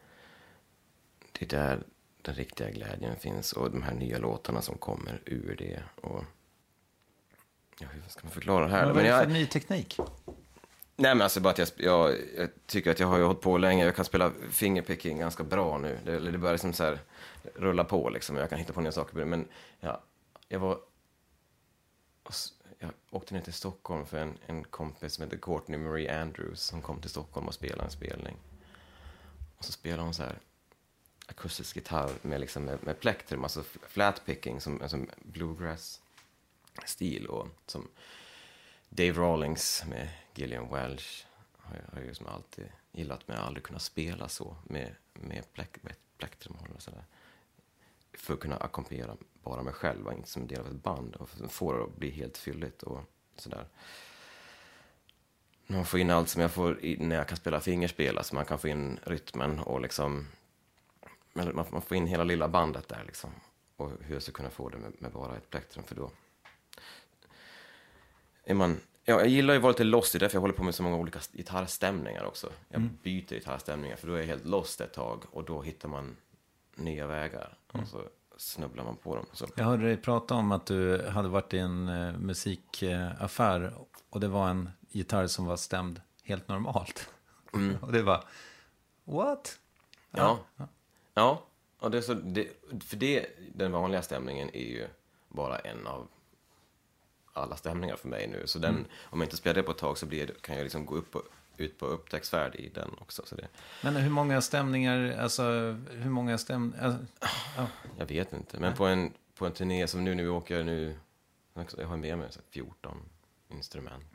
det 1.31 1.45
är 1.45 1.49
där 1.49 1.83
den 2.21 2.35
riktiga 2.35 2.69
glädjen 2.69 3.15
finns 3.19 3.53
och 3.53 3.71
de 3.71 3.83
här 3.83 3.93
nya 3.93 4.17
låtarna 4.17 4.61
som 4.61 4.77
kommer 4.77 5.21
ur 5.25 5.55
det 5.55 5.83
och 6.01 6.23
ja, 7.79 7.87
hur 7.91 8.01
ska 8.07 8.23
man 8.23 8.31
förklara 8.31 8.67
det 8.67 8.71
här? 8.71 8.85
Men 8.85 8.95
vad 8.95 8.97
är 8.97 9.03
det 9.03 9.09
jag, 9.09 9.23
för 9.23 9.31
ny 9.31 9.45
teknik? 9.45 9.99
Nej 10.97 11.15
men 11.15 11.21
alltså 11.21 11.39
bara 11.39 11.49
att 11.49 11.57
jag, 11.57 11.67
jag, 11.77 12.15
jag 12.37 12.49
tycker 12.65 12.91
att 12.91 12.99
jag 12.99 13.07
har 13.07 13.17
ju 13.17 13.23
hållit 13.23 13.41
på 13.41 13.57
länge. 13.57 13.85
Jag 13.85 13.95
kan 13.95 14.05
spela 14.05 14.31
fingerpicking 14.49 15.19
ganska 15.19 15.43
bra 15.43 15.77
nu. 15.77 15.99
Det, 16.05 16.19
det 16.19 16.37
börjar 16.37 16.53
liksom 16.53 16.73
så 16.73 16.83
här 16.83 16.99
rulla 17.55 17.83
på 17.83 18.09
liksom. 18.09 18.35
Jag 18.35 18.49
kan 18.49 18.59
hitta 18.59 18.73
på 18.73 18.81
nya 18.81 18.91
saker. 18.91 19.25
Men 19.25 19.47
ja, 19.79 20.01
jag 20.47 20.59
var... 20.59 20.79
Jag 22.79 22.91
åkte 23.09 23.33
ner 23.33 23.41
till 23.41 23.53
Stockholm 23.53 24.05
för 24.05 24.17
en, 24.17 24.37
en 24.45 24.63
kompis 24.63 25.13
som 25.13 25.23
heter 25.23 25.37
Courtney 25.37 25.79
Marie 25.79 26.21
Andrews. 26.21 26.61
Som 26.61 26.81
kom 26.81 27.01
till 27.01 27.09
Stockholm 27.09 27.47
och 27.47 27.53
spelade 27.53 27.83
en 27.83 27.91
spelning. 27.91 28.37
Och 29.57 29.65
så 29.65 29.71
spelade 29.71 30.03
hon 30.03 30.13
så 30.13 30.23
här 30.23 30.39
akustisk 31.25 31.75
gitarr 31.75 32.11
med, 32.21 32.39
liksom, 32.39 32.65
med, 32.65 32.83
med 32.83 32.99
plektrum, 32.99 33.43
alltså 33.43 33.63
flatpicking 33.87 34.61
som, 34.61 34.89
som 34.89 35.09
bluegrass-stil. 35.23 37.25
Och 37.25 37.47
som 37.65 37.87
Dave 38.95 39.19
Rawlings 39.19 39.83
med 39.89 40.09
Gillian 40.33 40.69
Welch 40.69 41.25
har 41.57 41.75
jag, 41.75 41.93
har 41.93 41.99
jag 41.99 42.07
ju 42.07 42.13
som 42.13 42.27
alltid 42.27 42.65
gillat, 42.91 43.27
men 43.27 43.35
jag 43.35 43.41
har 43.41 43.47
aldrig 43.47 43.63
kunnat 43.63 43.81
spela 43.81 44.29
så 44.29 44.55
med, 44.63 44.95
med, 45.13 45.53
plek, 45.53 45.83
med 45.83 45.91
ett 45.91 46.17
plektrumhåll 46.17 46.69
och 46.75 46.81
sådär. 46.81 47.03
För 48.13 48.33
att 48.33 48.39
kunna 48.39 48.57
ackompanjera 48.57 49.17
bara 49.43 49.63
mig 49.63 49.73
själv 49.73 50.11
inte 50.11 50.29
som 50.29 50.41
en 50.41 50.47
del 50.47 50.59
av 50.59 50.67
ett 50.67 50.83
band 50.83 51.15
och 51.15 51.29
få 51.51 51.73
det 51.73 51.83
att 51.83 51.95
bli 51.95 52.09
helt 52.09 52.37
fylligt 52.37 52.83
och 52.83 52.99
sådär. 53.35 53.67
Man 55.67 55.85
får 55.85 55.99
in 55.99 56.09
allt 56.09 56.29
som 56.29 56.41
jag 56.41 56.51
får 56.51 56.85
in 56.85 57.09
när 57.09 57.15
jag 57.15 57.27
kan 57.27 57.37
spela 57.37 57.59
fingerspel, 57.59 58.17
alltså 58.17 58.35
man 58.35 58.45
kan 58.45 58.59
få 58.59 58.67
in 58.67 58.99
rytmen 59.03 59.59
och 59.59 59.81
liksom 59.81 60.27
man, 61.33 61.55
man 61.71 61.81
får 61.81 61.97
in 61.97 62.07
hela 62.07 62.23
lilla 62.23 62.47
bandet 62.47 62.87
där 62.87 63.03
liksom. 63.05 63.29
Och 63.75 63.91
hur 64.01 64.13
jag 64.13 64.23
ska 64.23 64.31
kunna 64.31 64.49
få 64.49 64.69
det 64.69 64.77
med, 64.77 64.93
med 64.99 65.11
bara 65.11 65.37
ett 65.37 65.49
plektrum 65.49 65.83
för 65.83 65.95
då 65.95 66.11
är 68.45 68.53
man, 68.53 68.79
ja, 69.03 69.19
jag 69.19 69.27
gillar 69.27 69.53
ju 69.53 69.57
att 69.57 69.63
vara 69.63 69.71
lite 69.71 69.83
lost, 69.83 70.11
det 70.11 70.17
är 70.17 70.19
därför 70.19 70.35
jag 70.35 70.41
håller 70.41 70.53
på 70.53 70.63
med 70.63 70.75
så 70.75 70.83
många 70.83 70.97
olika 70.97 71.19
gitarrstämningar 71.33 72.25
också. 72.25 72.49
Jag 72.69 72.81
byter 72.81 73.29
gitarrstämningar 73.29 73.95
för 73.95 74.07
då 74.07 74.13
är 74.13 74.19
jag 74.19 74.27
helt 74.27 74.45
lost 74.45 74.81
ett 74.81 74.93
tag 74.93 75.23
och 75.31 75.43
då 75.43 75.61
hittar 75.61 75.89
man 75.89 76.15
nya 76.75 77.07
vägar 77.07 77.57
och 77.71 77.87
så 77.87 78.01
snubblar 78.37 78.83
man 78.83 78.95
på 78.95 79.15
dem. 79.15 79.25
Så. 79.31 79.47
Jag 79.55 79.65
hörde 79.65 79.83
dig 79.83 79.97
prata 79.97 80.35
om 80.35 80.51
att 80.51 80.65
du 80.65 81.07
hade 81.07 81.29
varit 81.29 81.53
i 81.53 81.57
en 81.57 81.89
eh, 81.89 82.17
musikaffär 82.17 83.73
och 84.09 84.19
det 84.19 84.27
var 84.27 84.49
en 84.49 84.69
gitarr 84.89 85.27
som 85.27 85.45
var 85.45 85.57
stämd 85.57 86.01
helt 86.23 86.47
normalt. 86.47 87.09
och 87.81 87.91
det 87.91 88.01
var, 88.01 88.23
what? 89.03 89.59
Ja. 90.11 90.39
Ja, 91.13 91.43
och 91.79 91.91
det 91.91 91.97
är 91.97 92.01
så, 92.01 92.13
det, 92.13 92.47
för 92.83 92.97
det, 92.97 93.25
den 93.53 93.71
vanliga 93.71 94.01
stämningen 94.01 94.49
är 94.53 94.67
ju 94.67 94.87
bara 95.29 95.59
en 95.59 95.87
av 95.87 96.07
alla 97.35 97.57
stämningar 97.57 97.95
för 97.95 98.07
mig 98.07 98.27
nu. 98.27 98.47
Så 98.47 98.59
den, 98.59 98.85
om 99.03 99.19
jag 99.19 99.25
inte 99.25 99.37
spelar 99.37 99.53
det 99.53 99.63
på 99.63 99.71
ett 99.71 99.77
tag 99.77 99.97
så 99.97 100.05
blir 100.05 100.27
kan 100.41 100.55
jag 100.55 100.63
liksom 100.63 100.85
gå 100.85 100.95
upp 100.95 101.15
och, 101.15 101.23
ut 101.57 101.79
på 101.79 101.85
upptäcktsfärd 101.85 102.55
i 102.55 102.69
den 102.69 102.89
också. 103.01 103.23
Så 103.25 103.35
det, 103.35 103.47
Men 103.83 103.95
hur 103.95 104.09
många 104.09 104.41
stämningar, 104.41 105.17
alltså 105.19 105.43
hur 105.89 106.09
många 106.09 106.37
stämningar? 106.37 106.97
ja. 107.57 107.67
jag 107.97 108.05
vet 108.05 108.33
inte, 108.33 108.59
men 108.59 108.73
på 108.73 108.85
en, 108.85 109.13
på 109.35 109.45
en 109.45 109.51
turné 109.51 109.87
som 109.87 110.03
nu 110.03 110.15
när 110.15 110.23
vi 110.23 110.29
åker 110.29 110.63
nu, 110.63 110.95
jag 111.77 111.87
har 111.87 111.97
med 111.97 112.17
mig 112.17 112.31
så 112.31 112.39
här 112.39 112.45
14 112.49 112.97
instrument. 113.49 114.14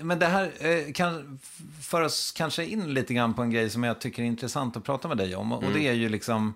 Men- 0.00 0.18
det 0.18 0.26
här 0.26 0.52
eh, 0.66 0.92
kan 0.92 1.40
för 1.82 2.02
oss 2.02 2.32
kanske 2.32 2.64
in 2.64 2.94
lite 2.94 3.14
grann 3.14 3.34
på 3.34 3.42
en 3.42 3.50
grej 3.50 3.70
som 3.70 3.84
jag 3.84 4.00
tycker 4.00 4.22
är 4.22 4.26
intressant 4.26 4.76
att 4.76 4.84
prata 4.84 5.08
med 5.08 5.16
dig 5.16 5.36
om. 5.36 5.52
Och 5.52 5.72
det 5.72 5.88
är 5.88 5.92
ju 5.92 6.08
liksom, 6.08 6.54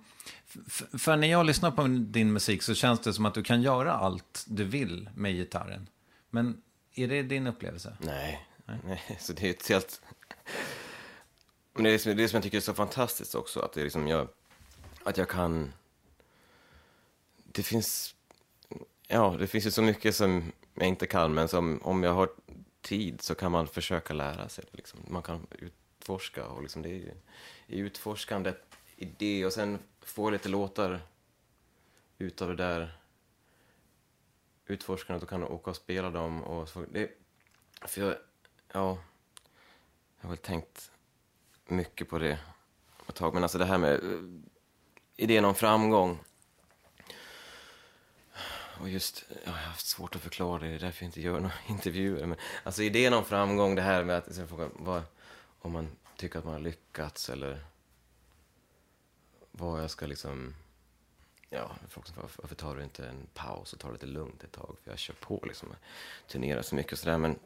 för 0.98 1.16
när 1.16 1.28
jag 1.28 1.46
lyssnar 1.46 1.70
på 1.70 1.86
din 1.86 2.32
musik 2.32 2.62
så 2.62 2.74
känns 2.74 3.00
det 3.00 3.12
som 3.12 3.26
att 3.26 3.34
du 3.34 3.42
kan 3.42 3.62
göra 3.62 3.92
allt 3.92 4.44
du 4.46 4.64
vill 4.64 5.10
med 5.14 5.34
gitarren. 5.34 5.88
Men 6.30 6.62
är 6.94 7.08
det 7.08 7.22
din 7.22 7.46
upplevelse? 7.46 7.96
Nej, 8.00 8.46
nej. 8.84 9.16
så 9.20 9.32
det 9.32 9.46
är 9.46 9.50
ett 9.50 9.68
helt... 9.68 10.00
Men 11.74 11.84
det 11.84 11.90
är 11.90 11.92
det 11.92 11.98
som, 11.98 12.16
det 12.16 12.28
som 12.28 12.36
jag 12.36 12.42
tycker 12.42 12.56
är 12.56 12.60
så 12.60 12.74
fantastiskt 12.74 13.34
också, 13.34 13.60
att 13.60 13.72
det 13.72 13.80
är 13.80 13.84
liksom 13.84 14.08
jag, 14.08 14.28
att 15.04 15.16
jag 15.16 15.28
kan... 15.28 15.72
Det 17.52 17.62
finns, 17.62 18.14
ja, 19.08 19.36
det 19.38 19.46
finns 19.46 19.66
ju 19.66 19.70
så 19.70 19.82
mycket 19.82 20.16
som 20.16 20.52
jag 20.74 20.88
inte 20.88 21.06
kan, 21.06 21.34
men 21.34 21.48
som 21.48 21.80
om 21.82 22.02
jag 22.02 22.14
har 22.14 22.28
tid 22.80 23.20
så 23.20 23.34
kan 23.34 23.52
man 23.52 23.66
försöka 23.66 24.14
lära 24.14 24.48
sig. 24.48 24.64
Liksom. 24.70 25.00
Man 25.08 25.22
kan 25.22 25.46
utforska 25.50 26.46
och 26.46 26.62
liksom 26.62 26.82
det 26.82 26.88
är 26.88 26.94
ju 26.94 27.12
utforskandet 27.66 28.76
i 28.96 29.04
det 29.18 29.46
och 29.46 29.52
sen 29.52 29.78
få 30.00 30.30
lite 30.30 30.48
låtar 30.48 31.00
utav 32.18 32.48
det 32.48 32.56
där 32.56 32.98
utforskandet 34.66 35.22
och 35.22 35.28
kan 35.28 35.44
åka 35.44 35.70
och 35.70 35.76
spela 35.76 36.10
dem. 36.10 36.42
Och 36.42 36.68
så, 36.68 36.84
det, 36.92 37.10
för 37.80 38.00
jag, 38.00 38.16
ja, 38.72 38.98
jag 40.16 40.22
har 40.22 40.28
väl 40.28 40.38
tänkt 40.38 40.90
mycket 41.66 42.08
på 42.08 42.18
det 42.18 42.38
ett 43.08 43.14
tag. 43.14 43.34
Men 43.34 43.42
alltså 43.42 43.58
det 43.58 43.64
här 43.64 43.78
med 43.78 43.94
eh, 43.94 44.20
idén 45.16 45.44
om 45.44 45.54
framgång. 45.54 46.18
Och 48.80 48.88
just, 48.88 49.24
jag 49.44 49.52
har 49.52 49.58
haft 49.58 49.86
svårt 49.86 50.16
att 50.16 50.22
förklara 50.22 50.58
det, 50.58 50.68
det 50.68 50.74
är 50.74 50.78
därför 50.78 51.04
jag 51.04 51.08
inte 51.08 51.20
gör 51.20 51.40
några 51.40 51.54
intervjuer. 51.68 52.26
Men 52.26 52.38
alltså 52.62 52.82
idén 52.82 53.14
om 53.14 53.24
framgång, 53.24 53.74
det 53.74 53.82
här 53.82 54.04
med 54.04 54.16
att, 54.16 54.34
så 54.34 54.46
fråga, 54.46 54.70
vad, 54.74 55.02
om 55.58 55.72
man 55.72 55.88
tycker 56.16 56.38
att 56.38 56.44
man 56.44 56.54
har 56.54 56.60
lyckats 56.60 57.30
eller 57.30 57.64
vad 59.50 59.82
jag 59.82 59.90
ska 59.90 60.06
liksom, 60.06 60.54
ja, 61.50 61.70
folk 61.88 62.06
som 62.06 62.16
varför 62.36 62.54
tar 62.54 62.76
du 62.76 62.82
inte 62.82 63.08
en 63.08 63.26
paus 63.34 63.72
och 63.72 63.78
tar 63.78 63.88
det 63.88 63.92
lite 63.92 64.06
lugnt 64.06 64.44
ett 64.44 64.52
tag? 64.52 64.76
För 64.84 64.90
jag 64.90 64.98
kör 64.98 65.14
på 65.14 65.44
liksom, 65.46 65.68
turnerar 66.28 66.62
så 66.62 66.74
mycket 66.74 66.92
och 66.92 66.98
sådär. 66.98 67.18
Men 67.18 67.38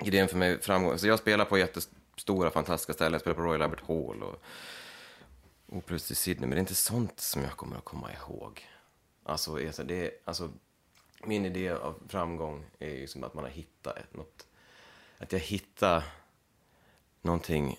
idén 0.00 0.28
för 0.28 0.36
mig 0.36 0.60
framgång, 0.60 0.98
så 0.98 1.06
jag 1.06 1.18
spelar 1.18 1.44
på 1.44 1.58
jättestora 1.58 2.50
fantastiska 2.50 2.92
ställen, 2.92 3.12
jag 3.12 3.20
spelar 3.20 3.34
på 3.34 3.42
Royal 3.42 3.62
Albert 3.62 3.88
Hall 3.88 4.22
och 4.22 4.42
Operahus 5.66 6.10
i 6.10 6.14
Sydney, 6.14 6.48
men 6.48 6.50
det 6.50 6.56
är 6.56 6.60
inte 6.60 6.74
sånt 6.74 7.20
som 7.20 7.42
jag 7.42 7.52
kommer 7.52 7.76
att 7.76 7.84
komma 7.84 8.12
ihåg. 8.12 8.68
Alltså, 9.24 9.54
det 9.84 10.06
är, 10.06 10.10
alltså 10.24 10.50
min 11.26 11.44
idé 11.44 11.70
av 11.70 12.02
framgång 12.08 12.64
är 12.78 12.90
ju 12.90 13.06
som 13.06 13.24
att 13.24 13.34
man 13.34 13.44
har 13.44 13.50
hittat 13.50 14.14
något, 14.14 14.46
att 15.18 15.32
jag 15.32 15.40
hittar 15.40 16.04
någonting, 17.22 17.78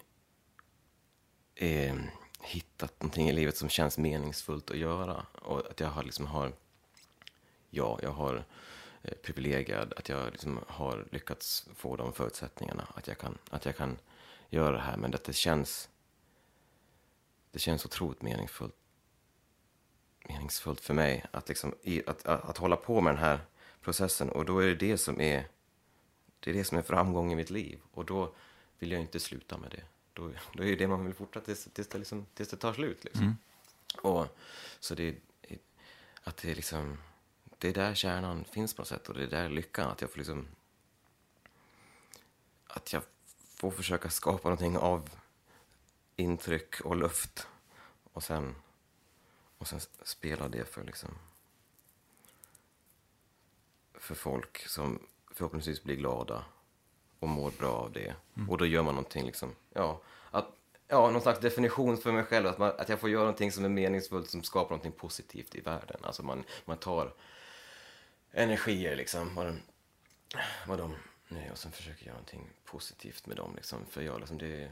eh, 1.56 1.96
hittat 2.42 3.02
någonting 3.02 3.30
i 3.30 3.34
livet 3.34 3.58
som 3.58 3.70
känns 3.70 3.98
meningsfullt 3.98 4.72
att 4.72 4.78
göra. 4.78 5.26
Och 5.42 5.72
att 5.72 5.80
jag 5.80 5.88
har 5.88 6.04
liksom 6.04 6.26
har, 6.26 6.54
ja, 7.70 8.00
jag 8.02 8.12
har 8.12 8.46
eh, 9.04 9.14
privilegierad, 9.24 9.94
att 9.98 10.10
jag 10.10 10.32
liksom 10.32 10.60
har 10.68 11.08
lyckats 11.12 11.70
få 11.76 11.96
de 11.96 12.14
förutsättningarna. 12.14 12.88
Att 12.96 13.08
jag 13.08 13.18
kan, 13.18 13.38
att 13.50 13.66
jag 13.66 13.76
kan 13.76 13.98
göra 14.50 14.72
det 14.72 14.82
här, 14.82 14.98
men 14.98 15.14
att 15.14 15.24
det 15.24 15.34
känns, 15.34 15.90
det 17.52 17.60
känns 17.60 17.86
otroligt 17.86 18.22
meningsfullt 18.22 18.76
meningsfullt 20.28 20.82
för 20.82 20.94
mig 20.94 21.26
att, 21.32 21.50
liksom, 21.50 21.76
i, 21.84 22.04
att, 22.08 22.26
att, 22.26 22.50
att, 22.50 22.58
hålla 22.58 22.76
på 22.76 23.02
med 23.02 23.14
den 23.14 23.24
här 23.24 23.40
processen. 23.82 24.30
Och 24.30 24.46
då 24.46 24.60
är 24.60 24.68
det 24.68 24.76
det 24.76 24.98
som 24.98 25.22
är, 25.22 25.48
det 26.40 26.50
är, 26.50 26.54
det 26.54 26.64
som 26.64 26.78
är 26.78 26.82
framgång 26.82 27.32
i 27.32 27.36
mitt 27.36 27.50
liv. 27.50 27.80
Och 27.92 28.06
då 28.06 28.34
vill 28.80 28.92
jag 28.92 29.02
inte 29.02 29.20
sluta 29.20 29.58
med 29.58 29.72
det. 29.72 29.84
Då, 30.14 30.32
då 30.54 30.64
är 30.64 30.68
det 30.68 30.76
det 30.76 30.88
man 30.88 31.06
vill 31.06 31.14
fortsätta 31.14 31.46
tills, 31.46 31.68
tills, 31.74 31.88
det, 31.88 31.98
liksom, 31.98 32.26
tills 32.34 32.50
det 32.50 32.58
tar 32.58 32.74
slut. 32.74 33.04
Liksom. 33.04 33.24
Mm. 33.24 33.38
Och, 34.02 34.38
så 34.80 34.96
det, 34.96 35.16
att 36.24 36.38
det, 36.38 36.52
är 36.52 36.56
liksom, 36.56 36.98
det 37.58 37.70
är 37.70 37.74
där 37.74 37.94
kärnan 37.94 38.46
finns 38.46 38.74
på 38.74 38.82
något 38.82 38.88
sätt. 38.88 39.10
Och 39.10 39.16
det 39.16 39.24
är 39.24 39.28
där 39.28 39.50
lyckan, 39.50 39.92
att 39.92 40.02
jag 40.02 40.10
får 40.12 40.18
liksom... 40.18 40.48
Att 42.68 42.94
jag 42.94 43.04
får 43.56 43.72
försöka 43.72 44.10
skapa 44.10 44.50
någonting 44.50 44.78
av 44.78 45.10
intryck 46.16 46.82
och 46.82 46.96
luft. 46.96 47.48
Och 48.14 48.24
sen 48.24 48.56
och 49.58 49.68
sen 49.68 49.80
spela 50.04 50.48
det 50.48 50.66
för 50.66 50.84
liksom 50.84 51.10
för 53.94 54.16
folk 54.16 54.68
som 54.68 55.00
förhoppningsvis 55.32 55.84
blir 55.84 55.96
glada 55.96 56.46
och 57.20 57.28
mår 57.28 57.52
bra 57.52 57.72
av 57.72 57.92
det. 57.92 58.16
Mm. 58.36 58.50
Och 58.50 58.58
då 58.58 58.66
gör 58.66 58.84
man 58.84 58.96
någonting 58.96 59.26
liksom, 59.26 59.56
ja, 59.74 60.02
att, 60.32 60.48
ja, 60.88 61.12
någon 61.12 61.22
slags 61.22 61.40
definition 61.40 61.98
för 61.98 62.12
mig 62.12 62.24
själv, 62.24 62.48
att, 62.48 62.58
man, 62.58 62.72
att 62.78 62.90
jag 62.90 63.00
får 63.00 63.10
göra 63.10 63.24
någonting 63.24 63.52
som 63.52 63.66
är 63.66 63.70
meningsfullt, 63.70 64.30
som 64.30 64.44
skapar 64.44 64.70
någonting 64.70 64.92
positivt 64.92 65.56
i 65.56 65.62
världen. 65.62 65.98
Alltså 66.04 66.24
man, 66.24 66.44
man 66.66 66.78
tar 66.78 67.14
energier 68.32 68.96
liksom, 68.96 69.36
vad 69.36 69.46
de, 69.46 69.60
vad 70.68 70.80
de 70.80 70.96
nej, 71.28 71.52
och 71.52 71.58
sen 71.58 71.72
försöker 71.72 72.06
göra 72.06 72.16
någonting 72.16 72.50
positivt 72.66 73.26
med 73.26 73.38
dem 73.38 73.56
liksom. 73.56 73.86
För 73.86 74.02
jag 74.02 74.20
liksom, 74.20 74.38
det 74.38 74.72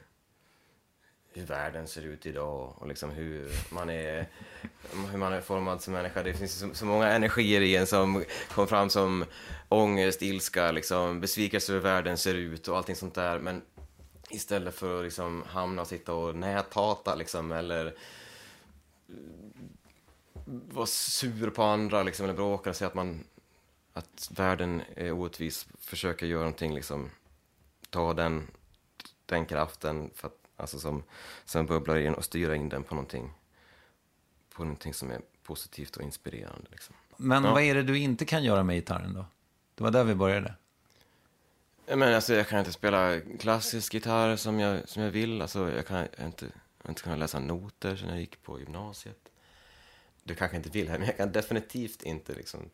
hur 1.35 1.45
världen 1.45 1.87
ser 1.87 2.01
ut 2.01 2.25
idag 2.25 2.73
och 2.77 2.87
liksom 2.87 3.11
hur 3.11 3.49
man 3.69 3.89
är, 3.89 4.27
hur 5.11 5.17
man 5.17 5.33
är 5.33 5.41
formad 5.41 5.81
som 5.81 5.93
människa. 5.93 6.23
Det 6.23 6.33
finns 6.33 6.59
så, 6.59 6.73
så 6.73 6.85
många 6.85 7.07
energier 7.07 7.61
i 7.61 7.75
en 7.75 7.87
som 7.87 8.23
kommer 8.53 8.67
fram 8.67 8.89
som 8.89 9.25
ångest, 9.69 10.21
ilska, 10.21 10.71
liksom, 10.71 11.21
besvikelse 11.21 11.73
över 11.73 11.89
hur 11.89 11.95
världen 11.95 12.17
ser 12.17 12.33
ut 12.35 12.67
och 12.67 12.77
allting 12.77 12.95
sånt 12.95 13.13
där. 13.13 13.39
Men 13.39 13.61
istället 14.29 14.75
för 14.75 14.97
att 14.97 15.03
liksom 15.03 15.43
hamna 15.47 15.81
och 15.81 15.87
sitta 15.87 16.13
och 16.13 16.35
näthata 16.35 17.15
liksom, 17.15 17.51
eller 17.51 17.95
vara 20.45 20.85
sur 20.85 21.49
på 21.49 21.63
andra 21.63 22.03
liksom, 22.03 22.23
eller 22.23 22.35
bråka 22.35 22.69
och 22.69 22.75
säga 22.75 22.87
att 22.87 22.95
man 22.95 23.23
att 23.93 24.31
världen 24.31 24.81
är 24.95 25.11
orättvis, 25.11 25.67
försöka 25.79 26.25
göra 26.25 26.39
någonting 26.39 26.75
liksom, 26.75 27.09
ta 27.89 28.13
den, 28.13 28.47
den 29.25 29.45
kraften 29.45 30.09
för 30.15 30.27
att 30.27 30.44
Alltså 30.57 30.79
som, 30.79 31.03
som 31.45 31.65
bubblar 31.65 31.97
in 31.97 32.13
och 32.13 32.25
styra 32.25 32.55
in 32.55 32.69
den 32.69 32.83
på 32.83 32.95
någonting, 32.95 33.33
på 34.53 34.63
någonting 34.63 34.93
som 34.93 35.11
är 35.11 35.21
positivt 35.43 35.97
och 35.97 36.03
inspirerande. 36.03 36.67
Liksom. 36.71 36.95
Men 37.17 37.43
ja. 37.43 37.51
vad 37.51 37.63
är 37.63 37.75
det 37.75 37.83
du 37.83 37.97
inte 37.97 38.25
kan 38.25 38.43
göra 38.43 38.63
med 38.63 38.75
gitarren 38.75 39.13
då? 39.13 39.25
Det 39.75 39.83
var 39.83 39.91
där 39.91 40.03
vi 40.03 40.15
började. 40.15 40.53
Men 41.87 42.15
alltså, 42.15 42.33
jag 42.33 42.47
kan 42.47 42.59
inte 42.59 42.71
spela 42.71 43.19
klassisk 43.39 43.93
gitarr 43.93 44.35
som 44.35 44.59
jag, 44.59 44.89
som 44.89 45.03
jag 45.03 45.11
vill. 45.11 45.41
Alltså, 45.41 45.71
jag 45.71 45.87
kan 45.87 46.07
jag 46.17 46.25
inte, 46.25 46.45
jag 46.83 46.91
inte 46.91 47.01
kunna 47.01 47.15
läsa 47.15 47.39
noter 47.39 47.95
sen 47.95 48.09
jag 48.09 48.19
gick 48.19 48.43
på 48.43 48.59
gymnasiet. 48.59 49.29
Du 50.23 50.35
kanske 50.35 50.57
inte 50.57 50.69
vill 50.69 50.89
här, 50.89 50.97
men 50.97 51.07
jag 51.07 51.17
kan 51.17 51.31
definitivt 51.31 52.03
inte 52.03 52.33
liksom, 52.33 52.69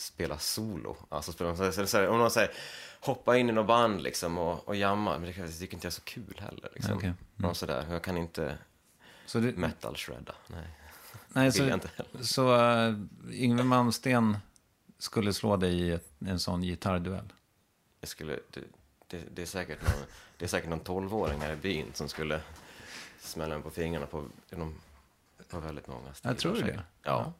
spela 0.00 0.38
solo. 0.38 0.96
Alltså, 1.08 1.32
spela, 1.32 1.72
så, 1.72 1.86
så, 1.86 2.08
om 2.08 2.18
någon 2.18 2.30
säger 2.30 2.50
hoppa 3.00 3.36
in 3.36 3.48
i 3.48 3.52
något 3.52 3.66
band 3.66 4.02
liksom 4.02 4.38
och, 4.38 4.68
och 4.68 4.76
jamma, 4.76 5.18
men 5.18 5.32
det, 5.32 5.42
det 5.42 5.52
tycker 5.52 5.74
inte 5.74 5.86
jag 5.86 5.90
är 5.90 5.94
så 5.94 6.02
kul 6.02 6.40
heller. 6.40 6.70
Liksom. 6.74 6.96
Okay. 6.96 7.12
Mm. 7.38 7.54
sådär. 7.54 7.86
Jag 7.90 8.02
kan 8.02 8.16
inte 8.16 8.58
så 9.26 9.38
du... 9.40 9.52
metal 9.52 9.96
shredda. 9.96 10.34
Nej, 10.46 10.68
Nej 11.28 11.52
så, 11.52 11.68
inte 11.68 11.90
så 12.20 12.56
uh, 12.56 12.98
Yngwie 13.30 13.64
Malmsten 13.64 14.36
skulle 14.98 15.32
slå 15.32 15.56
dig 15.56 15.80
i 15.80 15.90
ett, 15.90 16.10
en 16.18 16.38
sån 16.38 16.62
gitarrduell? 16.62 17.32
Jag 18.00 18.08
skulle, 18.08 18.38
det, 18.50 18.60
det, 19.06 19.22
det, 19.34 19.42
är 19.42 19.46
säkert 19.46 19.82
någon, 19.82 20.06
det 20.38 20.44
är 20.44 20.48
säkert 20.48 20.70
någon 20.70 20.80
tolvåring 20.80 21.40
här 21.40 21.52
i 21.52 21.56
byn 21.56 21.86
som 21.94 22.08
skulle 22.08 22.40
smälla 23.20 23.54
mig 23.54 23.62
på 23.62 23.70
fingrarna 23.70 24.06
på, 24.06 24.24
på 25.48 25.60
väldigt 25.60 25.86
många 25.86 26.14
stilar. 26.14 26.32
Jag 26.34 26.38
tror 26.38 26.54
det. 26.54 26.74
Ja. 26.74 26.82
ja. 27.02 27.32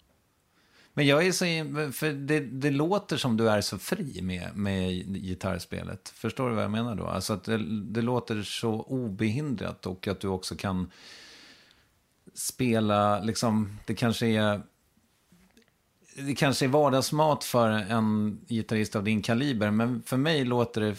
Men 0.98 1.06
jag 1.06 1.26
är 1.26 1.32
så, 1.32 1.44
för 1.92 2.12
det, 2.12 2.40
det 2.40 2.70
låter 2.70 3.16
som 3.16 3.36
du 3.36 3.50
är 3.50 3.60
så 3.60 3.78
fri 3.78 4.22
med, 4.22 4.56
med 4.56 4.90
gitarrspelet. 5.16 6.08
Förstår 6.08 6.48
du 6.48 6.54
vad 6.54 6.64
jag 6.64 6.70
menar 6.70 6.94
då? 6.94 7.06
Alltså 7.06 7.32
att 7.32 7.44
det, 7.44 7.82
det 7.82 8.02
låter 8.02 8.42
så 8.42 8.82
obehindrat 8.82 9.86
och 9.86 10.08
att 10.08 10.20
du 10.20 10.28
också 10.28 10.56
kan 10.56 10.90
spela, 12.34 13.20
liksom, 13.20 13.78
det 13.86 13.94
kanske 13.94 14.26
är 14.26 14.60
det 16.16 16.34
kanske 16.34 16.66
är 16.66 16.68
vardagsmat 16.68 17.44
för 17.44 17.70
en 17.70 18.40
gitarrist 18.48 18.96
av 18.96 19.04
din 19.04 19.22
kaliber, 19.22 19.70
men 19.70 20.02
för 20.02 20.16
mig 20.16 20.44
låter 20.44 20.80
det, 20.80 20.96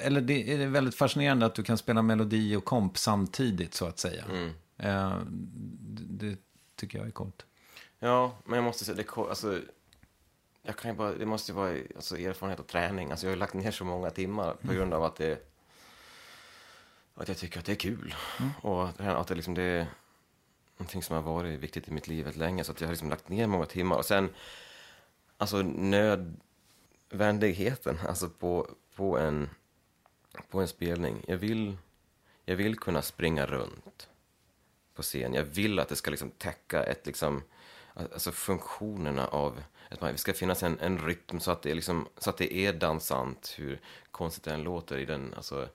eller 0.00 0.20
det 0.20 0.52
är 0.52 0.66
väldigt 0.66 0.94
fascinerande 0.94 1.46
att 1.46 1.54
du 1.54 1.62
kan 1.62 1.78
spela 1.78 2.02
melodi 2.02 2.56
och 2.56 2.64
komp 2.64 2.98
samtidigt 2.98 3.74
så 3.74 3.86
att 3.86 3.98
säga. 3.98 4.24
Mm. 4.30 4.50
Eh, 4.76 5.18
det, 5.28 6.26
det, 6.26 6.36
tycker 6.76 6.98
jag 6.98 7.06
är 7.06 7.12
coolt. 7.12 7.44
Ja, 7.98 8.36
men 8.44 8.56
jag 8.56 8.64
måste 8.64 8.84
säga, 8.84 8.96
det, 8.96 9.16
alltså, 9.16 9.60
jag 10.62 10.76
kan 10.76 10.96
bara, 10.96 11.12
det 11.12 11.26
måste 11.26 11.52
ju 11.52 11.56
vara 11.56 11.76
alltså, 11.96 12.18
erfarenhet 12.18 12.60
och 12.60 12.66
träning. 12.66 13.10
Alltså, 13.10 13.26
jag 13.26 13.32
har 13.32 13.36
lagt 13.36 13.54
ner 13.54 13.70
så 13.70 13.84
många 13.84 14.10
timmar 14.10 14.54
på 14.54 14.72
grund 14.72 14.94
av 14.94 15.04
att, 15.04 15.16
det, 15.16 15.46
att 17.14 17.28
jag 17.28 17.36
tycker 17.36 17.58
att 17.58 17.66
det 17.66 17.72
är 17.72 17.76
kul. 17.76 18.14
Mm. 18.38 18.50
Och 18.62 18.88
att 18.98 19.28
det, 19.28 19.34
liksom, 19.34 19.54
det 19.54 19.62
är 19.62 19.86
någonting 20.76 21.02
som 21.02 21.16
har 21.16 21.22
varit 21.22 21.60
viktigt 21.60 21.88
i 21.88 21.90
mitt 21.90 22.08
liv 22.08 22.24
väldigt 22.24 22.38
länge. 22.38 22.64
Så 22.64 22.72
att 22.72 22.80
jag 22.80 22.88
har 22.88 22.92
liksom 22.92 23.10
lagt 23.10 23.28
ner 23.28 23.46
många 23.46 23.66
timmar. 23.66 23.96
Och 23.96 24.06
sen, 24.06 24.34
alltså 25.36 25.62
nödvändigheten 25.62 27.98
alltså 28.08 28.28
på, 28.28 28.68
på, 28.94 29.18
en, 29.18 29.50
på 30.50 30.60
en 30.60 30.68
spelning. 30.68 31.24
Jag 31.28 31.36
vill, 31.36 31.76
jag 32.44 32.56
vill 32.56 32.78
kunna 32.78 33.02
springa 33.02 33.46
runt 33.46 34.08
på 34.94 35.02
scen. 35.02 35.34
Jag 35.34 35.44
vill 35.44 35.78
att 35.78 35.88
det 35.88 35.96
ska 35.96 36.10
liksom 36.10 36.30
täcka 36.30 36.84
ett 36.84 37.06
liksom 37.06 37.42
alltså 37.98 38.32
funktionerna 38.32 39.26
av 39.26 39.62
att 39.90 40.00
det 40.00 40.18
ska 40.18 40.32
finnas 40.32 40.62
en, 40.62 40.78
en 40.80 40.98
rytm 40.98 41.40
så 41.40 41.50
att, 41.50 41.62
det 41.62 41.70
är 41.70 41.74
liksom, 41.74 42.08
så 42.18 42.30
att 42.30 42.36
det 42.36 42.54
är 42.54 42.72
dansant, 42.72 43.54
hur 43.56 43.80
konstigt 44.10 44.44
den 44.44 44.62
låter 44.62 44.98
i 44.98 45.04
den, 45.04 45.34
alltså, 45.36 45.68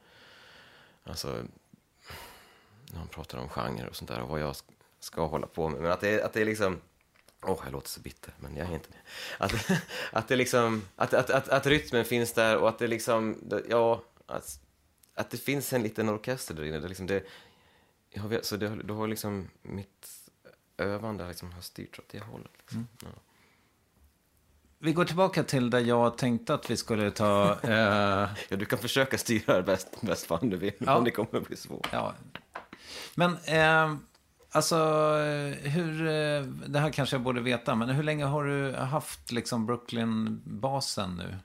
alltså 1.04 1.44
när 2.92 3.00
man 3.00 3.08
pratar 3.08 3.38
om 3.38 3.50
genre 3.50 3.88
och 3.88 3.96
sånt 3.96 4.10
där 4.10 4.22
och 4.22 4.30
vad 4.30 4.42
jag 4.42 4.56
ska 5.00 5.26
hålla 5.26 5.48
på 5.48 5.70
med. 5.70 5.82
Men 5.82 5.92
att 5.92 6.02
det, 6.02 6.24
att 6.24 6.34
det 6.34 6.42
är 6.42 6.46
liksom, 6.46 6.82
åh, 7.42 7.52
oh, 7.52 7.60
jag 7.64 7.72
låter 7.72 7.90
så 7.90 8.00
bitter, 8.00 8.34
men 8.40 8.56
jag 8.56 8.70
är 8.70 8.74
inte 8.74 8.90
det. 8.90 8.98
Att, 9.46 9.54
att 10.12 10.28
det 10.28 10.36
liksom, 10.36 10.88
att, 10.96 11.14
att, 11.14 11.30
att, 11.30 11.50
att 11.50 11.66
rytmen 11.66 12.06
finns 12.06 12.34
där 12.34 12.58
och 12.58 12.70
att 12.70 12.80
det 12.80 12.88
liksom, 12.88 13.52
ja, 13.70 14.04
att, 14.26 14.60
att 15.16 15.30
det 15.30 15.38
finns 15.38 15.74
en 15.74 15.84
liten 15.84 16.10
orkester 16.10 16.54
där 16.54 16.64
inne. 16.64 16.80
Det 16.80 16.88
liksom 16.88 17.08
det, 17.08 17.24
jag 18.10 18.22
har, 18.22 18.40
så 18.42 18.58
det, 18.58 18.76
då 18.84 18.94
har 18.94 19.08
liksom 19.08 19.50
mitt 19.62 20.23
övande 20.78 21.28
liksom 21.28 21.52
har 21.52 21.62
styrts 21.62 22.00
åt 22.00 22.10
det 22.10 22.20
hållet. 22.20 22.52
Liksom. 22.58 22.78
Mm. 22.78 22.88
Ja. 23.02 23.22
Vi 24.80 24.94
går 24.94 25.06
tillbaka 25.06 25.44
till 25.44 25.70
där 25.70 25.80
jag 25.80 26.18
tänkte 26.18 26.54
att 26.54 26.70
vi 26.70 26.78
skulle 26.78 27.12
ta... 27.12 27.60
Eh... 27.64 28.30
ja, 28.50 28.58
du 28.58 28.66
kan 28.66 28.80
försöka 28.80 29.18
styra 29.18 29.56
det 29.56 29.64
bäst, 29.64 30.02
bäst 30.02 30.26
fan 30.26 30.50
du 30.50 30.58
vill, 30.58 30.74
ja. 30.78 30.96
men 30.96 31.04
det 31.04 31.12
kommer 31.12 31.38
att 31.38 31.48
bli 31.48 31.58
svårt. 31.58 31.88
Ja. 31.92 32.14
Men 33.16 33.38
eh, 33.46 33.96
Alltså, 34.56 34.78
hur, 35.62 36.02
eh, 36.02 36.42
det 36.44 36.80
här 36.80 36.92
kanske 36.92 37.16
jag 37.16 37.24
borde 37.24 37.42
veta, 37.42 37.76
men 37.76 37.90
hur 37.90 38.04
länge 38.04 38.26
har 38.26 38.44
du 38.44 38.76
haft 38.76 39.32
liksom 39.32 39.66
Brooklyn-basen 39.66 41.16
nu? 41.16 41.38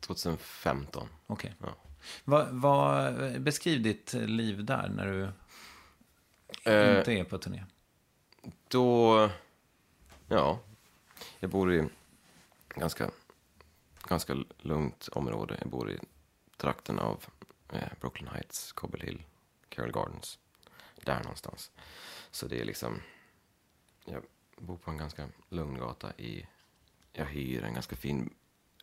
2015. 0.00 1.08
Okej. 1.26 1.54
Ja. 1.60 1.76
Vad, 2.24 2.48
vad, 2.50 3.14
beskriv 3.42 3.82
ditt 3.82 4.12
liv 4.12 4.64
där 4.64 4.88
när 4.88 5.06
du 5.06 5.28
Eh, 6.64 6.98
inte 6.98 7.12
är 7.12 7.24
på 7.24 7.38
turné. 7.38 7.64
Då, 8.68 9.30
ja, 10.28 10.58
jag 11.40 11.50
bor 11.50 11.74
i 11.74 11.88
ganska, 12.68 13.10
ganska 14.02 14.44
lugnt 14.58 15.08
område. 15.12 15.56
Jag 15.60 15.68
bor 15.68 15.90
i 15.90 15.98
trakten 16.56 16.98
av 16.98 17.24
eh, 17.72 17.88
Brooklyn 18.00 18.28
Heights, 18.28 18.72
Cobble 18.72 19.04
Hill, 19.04 19.22
Carroll 19.68 19.92
Gardens. 19.92 20.38
Där 21.04 21.22
någonstans. 21.22 21.70
Så 22.30 22.46
det 22.46 22.60
är 22.60 22.64
liksom, 22.64 23.00
jag 24.04 24.22
bor 24.56 24.76
på 24.76 24.90
en 24.90 24.98
ganska 24.98 25.28
lugn 25.48 25.78
gata 25.78 26.12
i, 26.16 26.46
jag 27.12 27.26
hyr 27.26 27.64
en 27.64 27.74
ganska 27.74 27.96
fin 27.96 28.34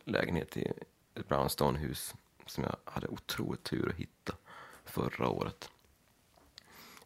lägenhet 0.04 0.56
i 0.56 0.72
ett 1.14 1.28
brownstone-hus 1.28 2.14
som 2.46 2.64
jag 2.64 2.76
hade 2.84 3.08
otroligt 3.08 3.64
tur 3.64 3.88
att 3.88 3.96
hitta 3.96 4.36
förra 4.84 5.28
året. 5.28 5.70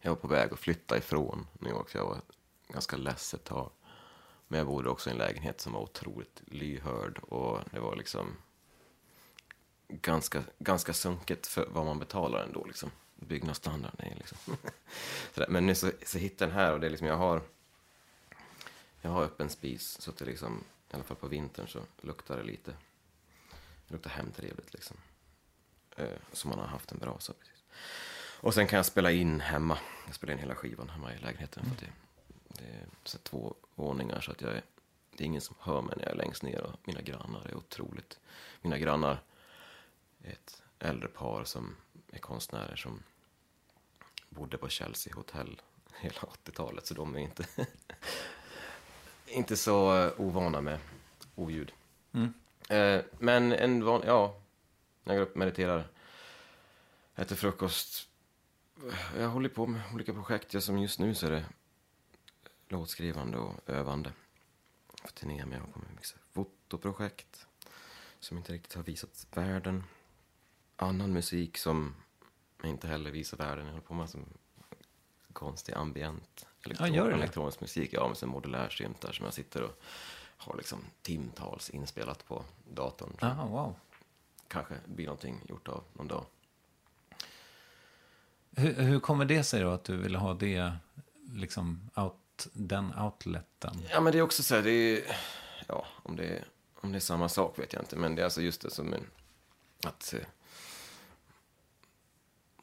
Jag 0.00 0.10
var 0.10 0.16
på 0.16 0.28
väg 0.28 0.52
att 0.52 0.58
flytta 0.58 0.98
ifrån 0.98 1.46
New 1.58 1.72
York, 1.72 1.90
så 1.90 1.98
jag 1.98 2.04
var 2.04 2.20
ganska 2.72 2.96
less 2.96 3.34
ett 3.34 3.44
tag. 3.44 3.70
Men 4.48 4.58
jag 4.58 4.66
bodde 4.66 4.88
också 4.88 5.10
i 5.10 5.12
en 5.12 5.18
lägenhet 5.18 5.60
som 5.60 5.72
var 5.72 5.80
otroligt 5.80 6.42
lyhörd 6.46 7.18
och 7.18 7.60
det 7.70 7.80
var 7.80 7.96
liksom 7.96 8.36
ganska, 9.88 10.42
ganska 10.58 10.92
sunket 10.92 11.46
för 11.46 11.66
vad 11.66 11.84
man 11.84 11.98
betalar 11.98 12.44
ändå. 12.44 12.64
Liksom. 12.64 12.90
Byggnadsstandarden 13.14 14.06
är 14.12 14.16
liksom... 14.16 14.56
Men 15.48 15.66
nu 15.66 15.74
så, 15.74 15.90
så 16.06 16.18
hittade 16.18 16.50
jag 16.50 16.56
den 16.56 16.64
här 16.64 16.72
och 16.72 16.80
det 16.80 16.86
är 16.86 16.90
liksom, 16.90 17.06
jag 17.06 17.16
har, 17.16 17.42
jag 19.00 19.10
har 19.10 19.22
öppen 19.22 19.50
spis 19.50 20.00
så 20.00 20.10
att 20.10 20.16
det 20.16 20.24
liksom, 20.24 20.64
i 20.90 20.94
alla 20.94 21.04
fall 21.04 21.16
på 21.16 21.28
vintern 21.28 21.68
så 21.68 21.80
luktar 22.00 22.36
det 22.36 22.42
lite, 22.42 22.70
det 23.88 23.94
luktar 23.94 24.10
hemtrevligt 24.10 24.72
liksom. 24.72 24.96
Eh, 25.96 26.18
så 26.32 26.48
man 26.48 26.58
har 26.58 26.66
haft 26.66 26.92
en 26.92 26.98
brasa 26.98 27.32
precis. 27.32 27.64
Och 28.40 28.54
sen 28.54 28.66
kan 28.66 28.76
jag 28.76 28.86
spela 28.86 29.10
in 29.10 29.40
hemma. 29.40 29.78
Jag 30.06 30.14
spelar 30.14 30.34
in 30.34 30.40
hela 30.40 30.54
skivan 30.54 30.88
hemma 30.88 31.14
i 31.14 31.18
lägenheten. 31.18 31.64
För 31.64 31.70
att 31.70 31.80
det, 31.80 31.86
så 33.08 33.18
två 33.18 33.54
våningar 33.74 34.20
så 34.20 34.30
att 34.30 34.40
jag 34.40 34.52
är, 34.52 34.62
det 35.16 35.24
är 35.24 35.26
ingen 35.26 35.40
som 35.40 35.56
hör 35.60 35.82
mig 35.82 35.94
när 35.96 36.04
jag 36.04 36.12
är 36.12 36.16
längst 36.16 36.42
ner. 36.42 36.60
Och 36.60 36.76
mina 36.84 37.00
grannar 37.00 37.46
är 37.48 37.54
otroligt. 37.54 38.20
Mina 38.62 38.78
grannar 38.78 39.22
är 40.22 40.32
ett 40.32 40.62
äldre 40.78 41.08
par 41.08 41.44
som 41.44 41.76
är 42.12 42.18
konstnärer 42.18 42.76
som 42.76 43.02
bodde 44.28 44.58
på 44.58 44.68
Chelsea 44.68 45.14
hotell 45.14 45.60
hela 46.00 46.20
80-talet. 46.20 46.86
Så 46.86 46.94
de 46.94 47.16
är 47.16 47.20
inte, 47.20 47.44
inte 49.26 49.56
så 49.56 49.96
eh, 49.96 50.20
ovana 50.20 50.60
med 50.60 50.78
oljud. 51.34 51.72
Eh, 52.68 53.00
men 53.18 53.52
en 53.52 53.84
van, 53.84 54.02
ja, 54.06 54.36
jag 55.04 55.16
går 55.16 55.22
upp 55.22 55.32
och 55.32 55.36
mediterar, 55.36 55.88
äter 57.16 57.36
frukost. 57.36 58.08
Jag 59.18 59.28
håller 59.28 59.48
på 59.48 59.66
med 59.66 59.80
olika 59.94 60.12
projekt. 60.12 60.54
Jag 60.54 60.62
som 60.62 60.78
just 60.78 60.98
nu 60.98 61.14
så 61.14 61.26
är 61.26 61.30
det 61.30 61.44
låtskrivande 62.72 63.38
och 63.38 63.54
övande. 63.66 64.12
För 65.04 65.12
turné 65.12 65.46
med. 65.46 65.60
Mycket 65.90 66.06
så 66.06 66.14
här 66.14 66.22
fotoprojekt 66.32 67.46
som 68.20 68.38
inte 68.38 68.52
riktigt 68.52 68.74
har 68.74 68.82
visat 68.82 69.26
världen. 69.32 69.84
Annan 70.76 71.12
musik 71.12 71.58
som 71.58 71.94
inte 72.64 72.88
heller 72.88 73.10
visar 73.10 73.36
världen. 73.36 73.66
Jag 73.66 73.72
håller 73.72 73.86
på 73.86 73.94
med 73.94 74.10
som 74.10 74.24
konstig 75.32 75.74
ambient. 75.74 76.46
Elektron, 76.64 76.92
det? 76.92 77.14
elektronisk 77.14 77.60
musik. 77.60 77.90
Ja, 77.92 78.08
med 78.08 78.16
så 78.16 78.26
modulär 78.26 78.68
synt 78.68 79.00
där 79.00 79.12
som 79.12 79.24
jag 79.24 79.34
sitter 79.34 79.62
och 79.62 79.82
har 80.36 80.56
liksom 80.56 80.78
timtals 81.02 81.70
inspelat 81.70 82.26
på 82.26 82.44
datorn. 82.70 83.16
Ah, 83.20 83.46
wow. 83.46 83.74
Kanske 84.48 84.74
blir 84.84 85.06
någonting 85.06 85.40
gjort 85.48 85.68
av 85.68 85.84
någon 85.92 86.08
dag. 86.08 86.24
Hur, 88.56 88.74
hur 88.74 89.00
kommer 89.00 89.24
det 89.24 89.44
sig 89.44 89.62
då 89.62 89.70
att 89.70 89.84
du 89.84 89.96
vill 89.96 90.16
ha 90.16 90.34
det, 90.34 90.72
liksom, 91.24 91.90
out, 91.94 92.14
den 92.52 92.94
outleten? 92.98 93.82
Ja, 93.90 94.00
men 94.00 94.12
det 94.12 94.18
är 94.18 94.22
också 94.22 94.42
så 94.42 94.54
här, 94.54 94.62
det 94.62 94.70
är, 94.70 95.16
ja, 95.68 95.86
om 96.02 96.16
det 96.16 96.24
är, 96.24 96.44
om 96.74 96.92
det 96.92 96.98
är 96.98 97.00
samma 97.00 97.28
sak 97.28 97.58
vet 97.58 97.72
jag 97.72 97.82
inte, 97.82 97.96
men 97.96 98.14
det 98.14 98.22
är 98.22 98.24
alltså 98.24 98.42
just 98.42 98.60
det 98.60 98.70
som 98.70 98.92
en, 98.92 99.06
att 99.82 100.14
eh, 100.14 100.26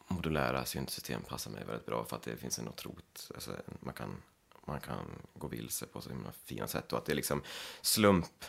modulära 0.07 0.65
syntsystem 0.65 1.21
passar 1.21 1.51
mig 1.51 1.65
väldigt 1.65 1.85
bra 1.85 2.05
för 2.05 2.15
att 2.15 2.23
det 2.23 2.37
finns 2.37 2.59
en 2.59 2.67
otroligt, 2.67 3.31
alltså, 3.33 3.55
man 3.79 3.93
kan, 3.93 4.21
man 4.65 4.79
kan 4.79 5.05
gå 5.33 5.47
vilse 5.47 5.85
på 5.85 6.01
så 6.01 6.09
himla 6.09 6.31
fina 6.31 6.67
sätt 6.67 6.93
och 6.93 6.99
att 6.99 7.05
det 7.05 7.11
är 7.11 7.15
liksom 7.15 7.41
slump, 7.81 8.45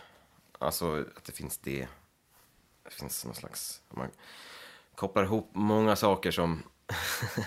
alltså 0.59 1.05
att 1.17 1.25
det 1.25 1.33
finns 1.33 1.59
det, 1.59 1.89
det 2.83 2.91
finns 2.91 3.25
någon 3.25 3.35
slags, 3.35 3.83
man 3.89 4.11
kopplar 4.95 5.25
ihop 5.25 5.51
många 5.53 5.97
saker 5.97 6.31
som 6.31 6.63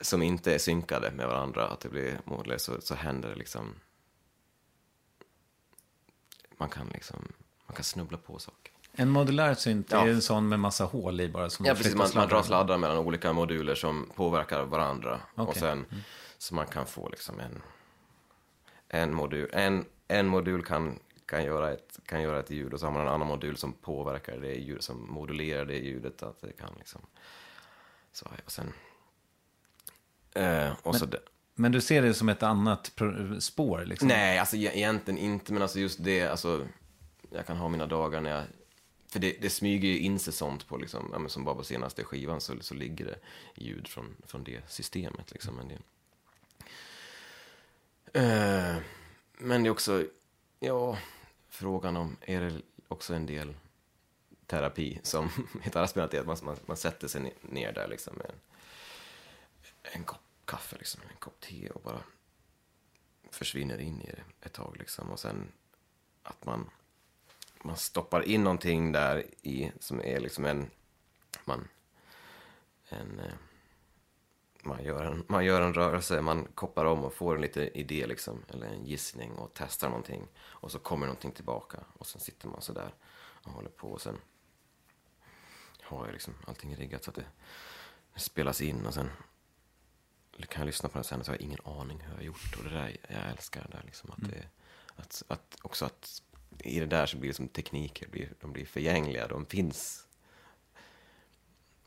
som 0.00 0.22
inte 0.22 0.54
är 0.54 0.58
synkade 0.58 1.10
med 1.10 1.26
varandra, 1.28 1.66
att 1.68 1.80
det 1.80 1.88
blir 1.88 2.20
mållöst, 2.24 2.64
så, 2.64 2.80
så 2.80 2.94
händer 2.94 3.28
det 3.28 3.34
liksom... 3.34 3.74
Man 6.58 6.68
kan 6.68 6.86
liksom, 6.88 7.32
man 7.66 7.74
kan 7.74 7.84
snubbla 7.84 8.18
på 8.18 8.38
saker. 8.38 8.72
En 8.92 9.10
modulär 9.10 9.54
synt 9.54 9.90
Ja. 9.90 10.04
är 10.06 10.08
en 10.10 10.22
sån 10.22 10.48
med 10.48 10.60
massa 10.60 10.84
hål 10.84 11.20
i 11.20 11.28
bara. 11.28 11.50
Som 11.50 11.66
Ja, 11.66 11.72
man 11.72 11.76
precis. 11.76 11.94
Man, 11.94 12.08
man 12.14 12.28
drar 12.28 12.42
sladdar. 12.42 12.78
mellan 12.78 12.98
olika 12.98 13.32
moduler 13.32 13.74
som 13.74 14.10
påverkar 14.14 14.64
varandra. 14.64 15.20
Och 15.34 15.48
Okej. 15.48 15.60
sen, 15.60 15.86
Så 16.38 16.54
man 16.54 16.66
kan 16.66 16.86
få 16.86 17.08
liksom 17.08 17.40
en, 17.40 17.62
en 18.88 19.14
modul. 19.14 19.50
En, 19.52 19.84
en 20.08 20.26
modul 20.26 20.64
kan, 20.64 20.98
kan, 21.26 21.44
göra 21.44 21.72
ett, 21.72 21.98
kan 22.06 22.22
göra 22.22 22.40
ett 22.40 22.50
ljud 22.50 22.74
och 22.74 22.80
så 22.80 22.86
har 22.86 22.92
man 22.92 23.02
en 23.02 23.08
annan 23.08 23.28
modul 23.28 23.56
som 23.56 23.72
påverkar 23.72 24.36
det 24.38 24.54
ljud, 24.54 24.82
som 24.82 25.10
modulerar 25.10 25.64
det 25.64 25.78
ljudet. 25.78 26.22
Att 26.22 26.40
det 26.40 26.52
kan 26.52 26.70
liksom... 26.78 27.00
Så, 28.12 28.26
och 28.44 28.52
sen... 28.52 28.72
Eh, 30.34 30.72
och 30.82 30.96
så 30.96 31.06
det, 31.06 31.20
Men 31.54 31.72
du 31.72 31.80
ser 31.80 32.02
det 32.02 32.14
som 32.14 32.28
ett 32.28 32.42
annat 32.42 32.92
spår 33.38 33.84
liksom? 33.84 34.08
Nej, 34.08 34.38
alltså 34.38 34.56
e- 34.56 34.70
egentligen 34.74 35.18
inte, 35.18 35.52
men 35.52 35.62
alltså 35.62 35.78
just 35.80 36.04
det, 36.04 36.22
alltså, 36.22 36.66
jag 37.30 37.46
kan 37.46 37.56
ha 37.56 37.68
mina 37.68 37.86
dagar 37.86 38.20
när 38.20 38.30
jag, 38.30 38.44
för 39.08 39.18
det, 39.20 39.36
det 39.40 39.50
smyger 39.50 39.88
ju 39.88 39.98
in 39.98 40.18
sig 40.18 40.32
sånt 40.32 40.66
på, 40.68 40.76
liksom, 40.76 41.08
ja, 41.12 41.18
men 41.18 41.30
som 41.30 41.44
bara 41.44 41.54
på 41.54 41.64
senaste 41.64 42.04
skivan 42.04 42.40
så, 42.40 42.54
så 42.60 42.74
ligger 42.74 43.04
det 43.04 43.18
ljud 43.54 43.88
från, 43.88 44.16
från 44.26 44.44
det 44.44 44.60
systemet. 44.68 45.32
Liksom, 45.32 45.54
men, 45.56 45.68
det, 45.68 45.78
Eh, 48.12 48.76
men 49.38 49.62
det 49.62 49.68
är 49.68 49.70
också, 49.70 50.04
ja, 50.60 50.98
frågan 51.48 51.96
om, 51.96 52.16
är 52.20 52.40
det 52.40 52.52
också 52.88 53.14
en 53.14 53.26
del 53.26 53.54
terapi 54.46 55.00
som 55.02 55.30
gitarrspelet 55.64 56.14
är, 56.14 56.20
att 56.20 56.26
man, 56.26 56.36
man, 56.42 56.56
man 56.66 56.76
sätter 56.76 57.08
sig 57.08 57.20
ne- 57.20 57.32
ner 57.52 57.72
där 57.72 57.88
liksom 57.88 58.14
med 58.16 58.26
en, 58.26 58.34
en 59.92 60.04
kopp 60.04 60.20
kaffe, 60.44 60.76
liksom, 60.78 61.02
en 61.10 61.16
kopp 61.16 61.40
te 61.40 61.70
och 61.70 61.80
bara 61.80 62.02
försvinner 63.30 63.78
in 63.78 64.02
i 64.02 64.06
det 64.06 64.46
ett 64.46 64.52
tag 64.52 64.76
liksom. 64.78 65.10
Och 65.10 65.20
sen 65.20 65.52
att 66.22 66.46
man, 66.46 66.70
man 67.62 67.76
stoppar 67.76 68.22
in 68.22 68.44
någonting 68.44 68.92
där 68.92 69.24
i 69.42 69.72
som 69.80 70.00
är 70.00 70.20
liksom 70.20 70.44
en, 70.44 70.70
man, 71.44 71.68
en, 72.88 73.20
eh, 73.20 73.34
man 74.62 74.84
gör, 74.84 75.04
en, 75.04 75.24
man 75.28 75.44
gör 75.44 75.60
en 75.60 75.74
rörelse, 75.74 76.20
man 76.20 76.48
kopplar 76.54 76.84
om 76.84 77.04
och 77.04 77.14
får 77.14 77.34
en 77.34 77.40
liten 77.40 77.68
idé 77.76 78.06
liksom, 78.06 78.44
eller 78.48 78.66
en 78.66 78.84
gissning 78.84 79.32
och 79.32 79.50
testar 79.54 79.88
någonting. 79.88 80.28
Och 80.38 80.72
så 80.72 80.78
kommer 80.78 81.06
någonting 81.06 81.32
tillbaka 81.32 81.78
och 81.98 82.06
sen 82.06 82.20
sitter 82.20 82.48
man 82.48 82.62
så 82.62 82.72
där 82.72 82.94
och 83.18 83.52
håller 83.52 83.70
på 83.70 83.90
och 83.90 84.00
sen 84.00 84.18
har 85.82 86.06
jag 86.06 86.12
liksom 86.12 86.34
allting 86.46 86.76
riggat 86.76 87.04
så 87.04 87.10
att 87.10 87.16
det, 87.16 87.26
det 88.14 88.20
spelas 88.20 88.60
in 88.60 88.86
och 88.86 88.94
sen 88.94 89.10
kan 90.46 90.60
jag 90.60 90.66
lyssna 90.66 90.88
på 90.88 90.98
den 90.98 91.04
sen 91.04 91.24
så 91.24 91.30
har 91.30 91.36
jag 91.36 91.42
ingen 91.42 91.60
aning 91.64 92.00
hur 92.00 92.10
jag 92.10 92.16
har 92.16 92.22
gjort. 92.22 92.56
Och 92.58 92.64
det 92.64 92.70
där, 92.70 92.96
jag 93.08 93.30
älskar 93.30 93.62
det 93.62 93.76
där 93.76 93.82
liksom. 93.84 94.10
Att 94.10 94.30
det, 94.30 94.44
att, 94.96 95.22
att 95.28 95.56
också 95.62 95.84
att 95.84 96.22
i 96.58 96.80
det 96.80 96.86
där 96.86 97.06
så 97.06 97.16
blir 97.16 97.30
det 97.30 97.34
som 97.34 97.48
tekniker, 97.48 98.08
blir, 98.08 98.32
de 98.40 98.52
blir 98.52 98.66
förgängliga, 98.66 99.28
de 99.28 99.46
finns. 99.46 100.04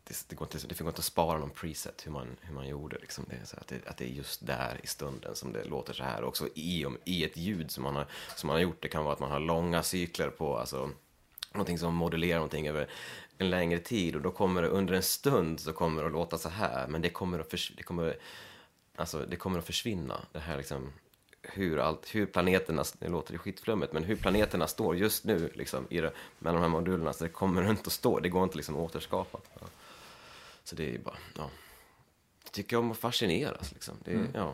Det, 0.04 0.26
det, 0.30 0.36
går 0.36 0.48
inte, 0.54 0.68
det 0.68 0.80
går 0.80 0.88
inte 0.88 1.00
att 1.00 1.06
spara 1.06 1.40
någon 1.40 1.50
preset 1.50 2.06
hur 2.06 2.12
man, 2.12 2.38
hur 2.42 2.54
man 2.54 2.68
gjorde. 2.68 2.98
Liksom. 3.00 3.26
Det 3.30 3.46
så 3.46 3.58
att, 3.58 3.68
det, 3.68 3.88
att 3.88 3.98
det 3.98 4.06
är 4.06 4.10
just 4.14 4.46
där 4.46 4.80
i 4.84 4.88
stunden 4.88 5.36
som 5.36 5.54
det 5.54 5.64
låter 5.64 5.94
så 5.94 6.04
här. 6.04 6.24
Också 6.24 6.50
i, 6.56 6.86
om- 6.86 6.98
i 7.06 7.24
ett 7.26 7.38
ljud 7.38 7.72
som 7.72 7.84
man, 7.84 7.96
har, 7.96 8.08
som 8.36 8.48
man 8.48 8.56
har 8.56 8.62
gjort. 8.62 8.82
Det 8.82 8.88
kan 8.90 9.04
vara 9.04 9.14
att 9.14 9.20
man 9.20 9.32
har 9.32 9.40
långa 9.40 9.84
cykler 9.84 10.30
på, 10.30 10.58
alltså 10.58 10.90
någonting 11.52 11.78
som 11.80 11.96
modulerar 11.96 12.36
någonting 12.38 12.68
över 12.68 12.90
en 13.38 13.50
längre 13.50 13.80
tid 13.80 14.16
och 14.16 14.22
då 14.22 14.32
kommer 14.32 14.62
det 14.62 14.68
under 14.68 14.94
en 14.94 15.04
stund 15.04 15.60
så 15.60 15.74
kommer 15.74 16.02
det 16.02 16.08
att 16.08 16.14
låta 16.14 16.38
så 16.38 16.50
här 16.50 16.88
men 16.88 17.02
det 17.02 17.10
kommer 17.10 17.40
att, 17.40 17.50
förs- 17.52 17.72
det 17.78 17.84
kommer, 17.84 18.18
alltså, 18.96 19.26
det 19.26 19.36
kommer 19.36 19.60
att 19.60 19.66
försvinna 19.66 20.22
det 20.32 20.40
här 20.40 20.58
liksom 20.58 20.94
hur, 21.42 21.80
allt, 21.80 22.16
hur 22.16 22.26
planeterna, 22.26 22.84
det 23.00 23.08
låter 23.08 23.32
ju 23.34 23.38
skitflummigt, 23.38 23.94
men 23.94 24.04
hur 24.04 24.16
planeterna 24.16 24.68
står 24.68 24.96
just 24.96 25.26
nu 25.26 25.52
liksom, 25.56 25.88
i 25.90 26.02
det, 26.02 26.12
mellan 26.40 26.62
de 26.62 26.72
här 26.72 26.80
modulerna, 26.80 27.14
så 27.14 27.24
det 27.24 27.30
kommer 27.30 27.70
inte 27.70 27.82
att 27.88 27.92
stå, 27.94 28.20
det 28.20 28.30
går 28.30 28.44
inte 28.44 28.58
liksom 28.58 28.76
att 28.76 28.82
återskapa. 28.82 29.40
Ja. 29.60 29.68
Så 30.64 30.76
det 30.76 30.84
är 30.84 30.92
ju 30.92 31.00
bara, 31.00 31.18
ja. 31.38 31.50
tycker 32.52 32.78
om 32.78 32.92
att 32.92 32.98
fascineras. 32.98 33.72
Liksom. 33.74 33.96
Det, 34.04 34.12
Mm. 34.12 34.28
ja. 34.34 34.54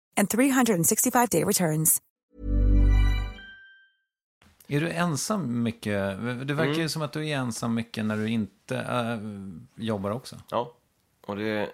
and 0.17 0.27
365-day 0.27 1.43
returns. 1.43 2.01
Är 4.67 4.81
du 4.81 4.89
ensam 4.91 5.63
mycket? 5.63 5.93
Det 6.47 6.53
verkar 6.53 6.65
ju 6.71 6.73
Mm. 6.75 6.89
som 6.89 7.01
att 7.01 7.13
du 7.13 7.27
är 7.29 7.37
ensam 7.37 7.73
mycket 7.75 8.05
när 8.05 8.17
du 8.17 8.29
inte 8.29 8.77
äh, 8.77 9.17
jobbar 9.85 10.11
också. 10.11 10.41
Ja, 10.49 10.73
och 11.21 11.35
det... 11.35 11.71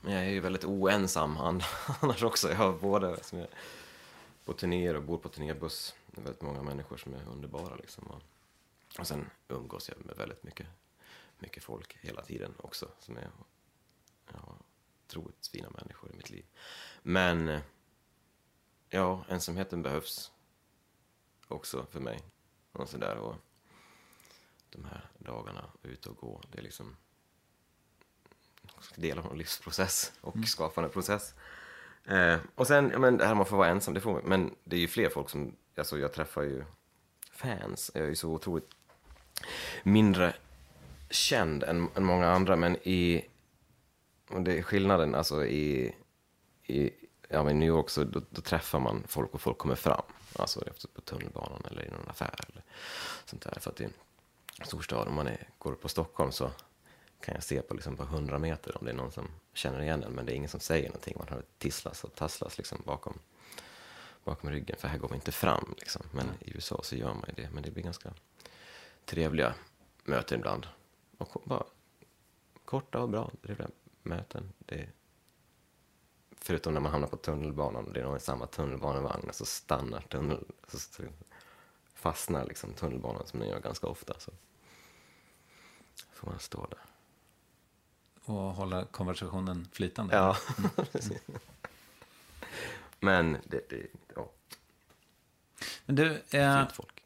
Men 0.00 0.12
jag 0.12 0.22
är 0.24 0.30
ju 0.30 0.40
väldigt 0.40 0.64
oensam 0.64 1.36
an- 1.36 1.62
annars 2.00 2.22
också. 2.22 2.48
Jag 2.48 2.56
har 2.56 2.72
både 2.72 3.22
som 3.22 3.38
jag, 3.38 3.48
på 4.44 4.52
turnéer 4.52 4.96
och 4.96 5.02
bor 5.02 5.18
på 5.18 5.28
turnébuss. 5.28 5.94
Det 6.06 6.20
är 6.20 6.24
väldigt 6.24 6.42
många 6.42 6.62
människor 6.62 6.96
som 6.96 7.14
är 7.14 7.28
underbara 7.32 7.76
liksom. 7.76 8.04
Och, 8.04 8.22
och 8.98 9.06
sen 9.06 9.30
umgås 9.48 9.88
jag 9.88 10.06
med 10.06 10.16
väldigt 10.16 10.42
mycket, 10.42 10.66
mycket 11.38 11.64
folk 11.64 11.96
hela 12.00 12.22
tiden 12.22 12.54
också. 12.56 12.88
Som 13.00 13.16
är 13.16 13.30
ja, 14.32 14.56
otroligt 15.12 15.46
fina 15.46 15.70
människor 15.70 16.10
i 16.12 16.16
mitt 16.16 16.30
liv. 16.30 16.44
Men 17.02 17.60
ja, 18.88 19.24
ensamheten 19.28 19.82
behövs 19.82 20.32
också 21.48 21.86
för 21.90 22.00
mig. 22.00 22.20
Och 22.72 22.88
sådär. 22.88 23.16
Och 23.16 23.36
de 24.70 24.84
här 24.84 25.10
dagarna 25.18 25.70
ute 25.82 26.08
och 26.08 26.16
gå, 26.16 26.40
det 26.52 26.58
är 26.58 26.62
liksom 26.62 26.96
del 28.96 29.18
av 29.18 29.32
en 29.32 29.38
livsprocess 29.38 30.12
och 30.20 30.36
skapande 30.46 30.90
process. 30.90 31.34
Eh, 32.04 32.38
och 32.54 32.66
sen, 32.66 32.90
ja, 32.92 32.98
men 32.98 33.16
det 33.16 33.26
här 33.26 33.34
med 33.34 33.42
att 33.42 33.48
få 33.48 33.56
vara 33.56 33.68
ensam, 33.68 33.94
det 33.94 34.00
får 34.00 34.12
man, 34.12 34.22
men 34.24 34.54
det 34.64 34.76
är 34.76 34.80
ju 34.80 34.88
fler 34.88 35.08
folk 35.08 35.30
som, 35.30 35.56
alltså 35.76 35.98
jag 35.98 36.12
träffar 36.12 36.42
ju 36.42 36.64
fans, 37.32 37.90
jag 37.94 38.04
är 38.04 38.08
ju 38.08 38.16
så 38.16 38.30
otroligt 38.30 38.70
mindre 39.82 40.34
känd 41.10 41.62
än, 41.62 41.88
än 41.94 42.04
många 42.04 42.30
andra, 42.30 42.56
men 42.56 42.76
i, 42.76 43.24
det 44.40 44.58
är 44.58 44.62
skillnaden, 44.62 45.14
alltså 45.14 45.46
i, 45.46 45.94
i 46.66 46.90
ja, 47.28 47.42
men 47.42 47.56
i 47.56 47.58
New 47.58 47.68
York 47.68 47.90
så 47.90 48.04
då, 48.04 48.20
då 48.30 48.40
träffar 48.40 48.80
man 48.80 49.04
folk 49.06 49.34
och 49.34 49.40
folk 49.40 49.58
kommer 49.58 49.74
fram, 49.74 50.02
alltså 50.36 50.66
efter 50.66 50.88
på 50.88 51.00
tunnelbanan 51.00 51.62
eller 51.70 51.86
i 51.86 51.90
någon 51.90 52.08
affär 52.08 52.34
eller 52.48 52.62
sånt 53.24 53.42
där, 53.42 53.60
för 53.60 53.70
att 53.70 53.80
i 53.80 53.84
en 53.84 53.92
storstad, 54.64 55.08
om 55.08 55.14
man 55.14 55.26
är, 55.26 55.48
går 55.58 55.74
på 55.74 55.88
Stockholm 55.88 56.32
så 56.32 56.50
kan 57.20 57.34
jag 57.34 57.44
se 57.44 57.62
på, 57.62 57.74
liksom 57.74 57.96
på 57.96 58.02
100 58.02 58.38
meter 58.38 58.78
om 58.78 58.84
det 58.84 58.90
är 58.90 58.96
någon 58.96 59.12
som 59.12 59.28
känner 59.52 59.80
igen 59.80 60.02
en, 60.02 60.12
men 60.12 60.26
det 60.26 60.32
är 60.32 60.36
ingen 60.36 60.48
som 60.48 60.60
säger 60.60 60.88
någonting. 60.88 61.16
Man 61.18 61.28
hör 61.28 61.42
tisslas 61.58 62.04
och 62.04 62.14
tasslas 62.14 62.58
liksom 62.58 62.82
bakom, 62.84 63.18
bakom 64.24 64.50
ryggen, 64.50 64.76
för 64.78 64.88
här 64.88 64.98
går 64.98 65.08
man 65.08 65.16
inte 65.16 65.32
fram. 65.32 65.74
Liksom. 65.78 66.02
Men 66.12 66.26
i 66.40 66.54
USA 66.54 66.80
så 66.82 66.96
gör 66.96 67.14
man 67.14 67.24
ju 67.28 67.42
det. 67.42 67.50
Men 67.50 67.62
det 67.62 67.70
blir 67.70 67.82
ganska 67.82 68.12
trevliga 69.04 69.54
möten 70.04 70.38
ibland. 70.38 70.66
Och 71.18 71.42
bara 71.44 71.64
korta 72.64 73.00
och 73.00 73.08
bra, 73.08 73.30
trevliga 73.42 73.68
möten. 74.02 74.52
Det 74.58 74.88
förutom 76.42 76.74
när 76.74 76.80
man 76.80 76.92
hamnar 76.92 77.08
på 77.08 77.16
tunnelbanan 77.16 77.92
det 77.92 78.00
är 78.00 78.16
i 78.16 78.20
samma 78.20 78.46
tunnelbanevagn 78.46 79.28
så 79.32 79.44
stannar 79.44 80.00
tunnel, 80.00 80.44
så, 80.68 81.02
fastnar 81.94 82.46
liksom 82.46 82.74
tunnelbanan 82.74 83.26
som 83.26 83.40
den 83.40 83.48
gör 83.48 83.60
ganska 83.60 83.86
ofta. 83.86 84.20
Så 84.20 84.30
får 86.12 86.30
man 86.30 86.38
stå 86.40 86.66
där. 86.66 86.78
Och 88.24 88.34
hålla 88.34 88.84
konversationen 88.84 89.68
flytande. 89.72 90.16
Ja, 90.16 90.36
precis. 90.92 91.22
Men 93.00 93.32
det, 93.44 93.68
det 93.70 93.86
ja, 94.14 94.30
Men 95.86 95.96
du, 95.96 96.22
eh, 96.30 96.68
folk. 96.68 97.01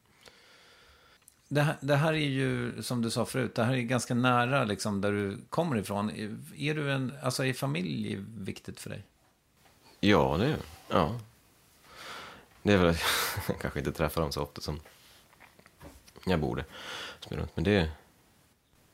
Det, 1.49 1.63
här, 1.63 1.77
det 1.81 1.97
här 1.97 2.13
är 2.13 2.29
ju, 2.29 2.83
som 2.83 3.03
du 3.03 3.11
sa 3.11 3.25
förut, 3.25 3.55
det 3.55 3.65
här 3.65 3.75
är 3.75 3.81
ganska 3.81 4.15
nära 4.15 4.65
liksom 4.65 5.01
där 5.01 5.13
du 5.13 5.39
kommer 5.51 5.77
ifrån. 5.77 6.11
Är 6.57 6.75
du 6.75 6.93
en, 6.93 7.13
alltså 7.23 7.45
är 7.45 7.53
familj 7.53 8.19
viktigt 8.39 8.81
för 8.81 8.91
dig? 8.91 9.03
Ja, 10.01 10.37
det 10.39 10.47
är 10.47 10.57
ja. 10.89 11.21
Det 12.63 12.73
är 12.73 12.79
väl 12.79 12.89
att 12.89 13.01
jag 13.49 13.59
kanske 13.59 13.79
inte 13.79 13.93
träffar 13.93 14.21
dem 14.21 14.33
så 14.33 14.43
ofta 14.43 14.61
som 14.61 14.81
jag 16.25 16.41
borde. 16.41 16.65
Men 17.55 17.65
det 17.65 17.77
är, 17.77 17.91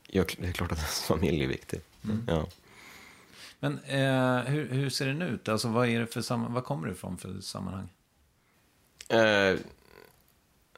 ja, 0.07 0.23
det 0.37 0.47
är 0.47 0.51
klart 0.51 0.71
att 0.71 0.79
familj 1.07 1.43
är 1.43 1.47
viktig. 1.47 1.81
Ja. 2.27 2.47
Men 3.59 3.79
eh, 3.79 4.39
hur, 4.39 4.69
hur 4.69 4.89
ser 4.89 5.07
den 5.07 5.21
ut? 5.21 5.49
Alltså 5.49 5.67
vad 5.67 5.87
är 5.87 5.99
det 5.99 6.07
för 6.07 6.47
vad 6.49 6.63
kommer 6.63 6.87
det 6.87 6.93
ifrån 6.93 7.17
för 7.17 7.41
sammanhang? 7.41 7.89
Eh, 9.07 9.57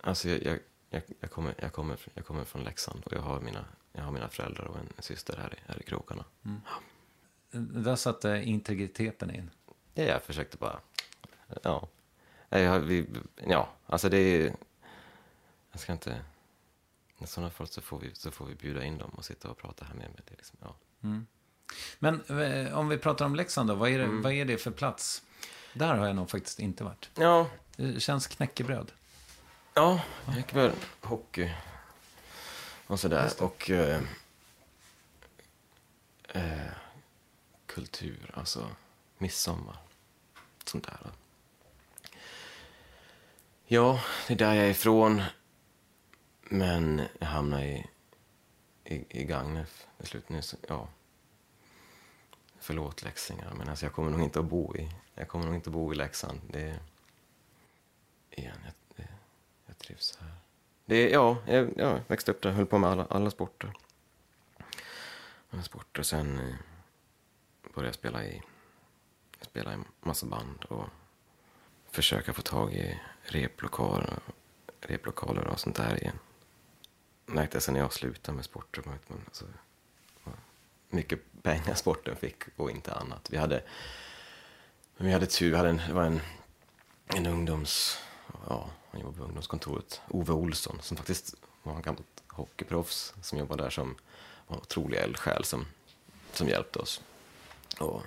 alltså 0.01 0.29
jag, 0.29 0.43
jag, 0.43 0.59
jag, 0.89 1.01
jag, 1.19 1.31
kommer, 1.31 1.55
jag, 1.57 1.73
kommer, 1.73 1.97
jag 2.13 2.25
kommer 2.25 2.43
från 2.43 2.63
Leksand 2.63 3.03
och 3.05 3.13
jag 3.13 3.21
har 3.21 3.39
mina, 3.39 3.65
jag 3.91 4.03
har 4.03 4.11
mina 4.11 4.29
föräldrar 4.29 4.65
och 4.65 4.77
en 4.77 4.89
syster 4.99 5.37
här 5.37 5.53
i, 5.53 5.57
här 5.71 5.79
i 5.81 5.83
krokarna. 5.83 6.25
Där 7.51 7.95
satte 7.95 8.41
integriteten 8.45 9.35
in. 9.35 9.51
Ja, 9.93 10.03
jag 10.03 10.23
försökte 10.23 10.57
bara... 10.57 10.79
Ja. 11.63 11.87
Jag, 12.49 12.79
vi, 12.79 13.07
ja, 13.47 13.69
alltså 13.85 14.09
det 14.09 14.17
är... 14.17 14.55
Jag 15.71 15.79
ska 15.81 15.93
inte... 15.93 16.21
I 17.19 17.27
sådana 17.27 17.51
fall 17.51 17.67
så 17.67 17.81
får, 17.81 17.99
vi, 17.99 18.15
så 18.15 18.31
får 18.31 18.45
vi 18.45 18.55
bjuda 18.55 18.83
in 18.83 18.97
dem 18.97 19.09
och 19.09 19.25
sitta 19.25 19.49
och 19.49 19.57
prata 19.57 19.85
här 19.85 19.93
med 19.95 20.09
mig. 20.09 20.19
Det 20.25 20.31
liksom, 20.35 20.57
ja. 20.61 20.75
Men 21.99 22.21
eh, 22.41 22.77
om 22.77 22.87
vi 22.89 22.97
pratar 22.97 23.25
om 23.25 23.35
Leksand 23.35 23.69
då, 23.69 23.75
vad 23.75 23.89
är, 23.89 23.97
det, 23.97 24.03
Mm. 24.03 24.21
vad 24.21 24.33
är 24.33 24.45
det 24.45 24.57
för 24.57 24.71
plats? 24.71 25.23
Där 25.73 25.95
har 25.95 26.07
jag 26.07 26.15
nog 26.15 26.29
faktiskt 26.29 26.59
inte 26.59 26.83
varit. 26.83 27.09
ja, 27.15 27.49
Det 27.75 27.99
känns 27.99 28.27
knäckebröd. 28.27 28.91
Ja, 29.75 30.01
jag 30.25 30.35
gick 30.35 30.53
väl 30.55 30.71
hockey 31.01 31.51
och 32.88 32.99
sådär. 32.99 33.31
Och... 33.39 33.69
Eh, 33.69 34.01
eh, 36.27 36.71
kultur, 37.65 38.31
alltså 38.33 38.69
midsommar. 39.17 39.77
Sånt 40.65 40.83
där. 40.83 41.11
Ja, 43.65 44.01
det 44.27 44.33
är 44.33 44.38
där 44.38 44.53
jag 44.53 44.65
är 44.65 44.69
ifrån. 44.69 45.21
Men 46.41 47.01
jag 47.19 47.27
hamnade 47.27 47.65
i, 47.65 47.88
i, 48.83 49.05
i 49.09 49.23
Gagnef 49.23 49.88
till 49.97 50.07
slut 50.07 50.29
nu. 50.29 50.41
Så, 50.41 50.57
ja. 50.67 50.88
Förlåt 52.59 53.03
leksingar, 53.03 53.53
men 53.57 53.69
alltså 53.69 53.85
jag 53.85 53.93
kommer 53.93 54.11
nog 54.11 54.21
inte 54.21 54.39
att 54.39 54.45
bo 54.45 54.75
i, 54.75 54.89
jag 55.15 55.27
kommer 55.27 55.45
nog 55.45 55.55
inte 55.55 55.69
att 55.69 55.73
bo 55.73 55.93
i 55.93 55.95
Leksand. 55.95 56.41
Det, 56.49 56.79
igen, 58.29 58.57
jag 58.65 58.73
trivs 59.85 60.17
här. 60.21 60.31
Det, 60.85 61.09
ja, 61.09 61.37
jag, 61.47 61.73
jag 61.77 62.01
växte 62.07 62.31
upp 62.31 62.41
där, 62.41 62.51
höll 62.51 62.65
på 62.65 62.77
med 62.77 62.89
alla, 62.89 63.05
alla 63.09 63.31
sporter. 63.31 63.73
Alla 65.49 65.61
sporter. 65.61 66.03
Sen 66.03 66.39
eh, 66.39 66.55
började 67.73 67.87
jag 67.87 67.95
spela 67.95 68.25
i, 68.25 68.41
spela 69.41 69.73
i 69.73 69.77
massa 70.01 70.25
band 70.25 70.63
och 70.63 70.85
försöka 71.91 72.33
få 72.33 72.41
tag 72.41 72.73
i 72.73 73.01
replokaler, 73.23 74.19
replokaler 74.81 75.47
och 75.47 75.59
sånt 75.59 75.75
där 75.75 76.01
igen. 76.01 76.19
Märkte 77.25 77.61
sen 77.61 77.73
när 77.73 77.81
jag 77.81 77.93
slutade 77.93 78.35
med 78.35 78.45
sporter. 78.45 78.83
man, 78.85 78.99
Alltså, 79.25 79.45
mycket 80.89 81.19
pengar 81.41 81.73
sporten 81.73 82.15
fick 82.15 82.43
och 82.55 82.71
inte 82.71 82.93
annat. 82.93 83.29
Vi 83.31 83.37
hade, 83.37 83.63
vi 84.97 85.11
hade 85.11 85.25
tur, 85.25 85.51
vi 85.51 85.57
hade 85.57 85.69
en, 85.69 85.81
det 85.87 85.93
var 85.93 86.03
en, 86.03 86.21
en 87.07 87.25
ungdoms, 87.25 87.99
ja, 88.49 88.69
han 88.95 89.01
jobbade 89.01 89.17
på 89.17 89.23
ungdomskontoret, 89.23 90.01
Ove 90.08 90.34
Olsson, 90.34 90.77
som 90.81 90.97
faktiskt 90.97 91.36
var 91.63 91.75
en 91.75 91.81
gammalt 91.81 92.23
hockeyproffs 92.27 93.13
som 93.21 93.38
jobbade 93.39 93.63
där 93.63 93.69
som 93.69 93.95
var 94.47 94.55
en 94.55 94.62
otrolig 94.62 94.97
eldsjäl 94.97 95.43
som 95.43 95.65
som 96.34 96.47
hjälpte 96.47 96.79
oss 96.79 97.01
att 97.79 98.01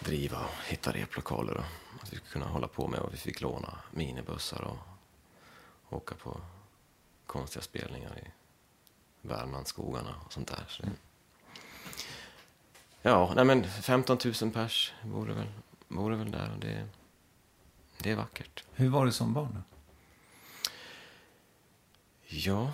driva 0.00 0.38
och 0.38 0.64
hitta 0.66 0.92
replokaler 0.92 1.56
och 1.56 1.64
att 2.02 2.12
vi 2.12 2.16
skulle 2.16 2.30
kunna 2.32 2.46
hålla 2.46 2.68
på 2.68 2.88
med 2.88 3.00
och 3.00 3.12
vi 3.12 3.16
fick 3.16 3.40
låna 3.40 3.78
minibussar 3.90 4.62
och 4.62 5.96
åka 5.96 6.14
på 6.14 6.40
konstiga 7.26 7.62
spelningar 7.62 8.18
i 8.18 8.30
Värmlandsskogarna 9.20 10.14
och 10.26 10.32
sånt 10.32 10.48
där. 10.48 10.64
Så 10.68 10.82
det, 10.82 10.90
ja, 13.02 13.32
nej 13.36 13.44
men 13.44 13.64
15 13.64 14.18
000 14.42 14.52
pers 14.52 14.92
vore 15.04 15.34
väl, 15.34 15.52
vore 15.88 16.16
väl 16.16 16.30
där 16.30 16.52
och 16.54 16.58
det, 16.60 16.88
det 18.02 18.10
är 18.10 18.16
vackert. 18.16 18.64
Hur 18.74 18.88
var 18.88 19.06
det 19.06 19.12
som 19.12 19.32
barn? 19.34 19.48
Då? 19.54 19.60
Ja, 22.28 22.72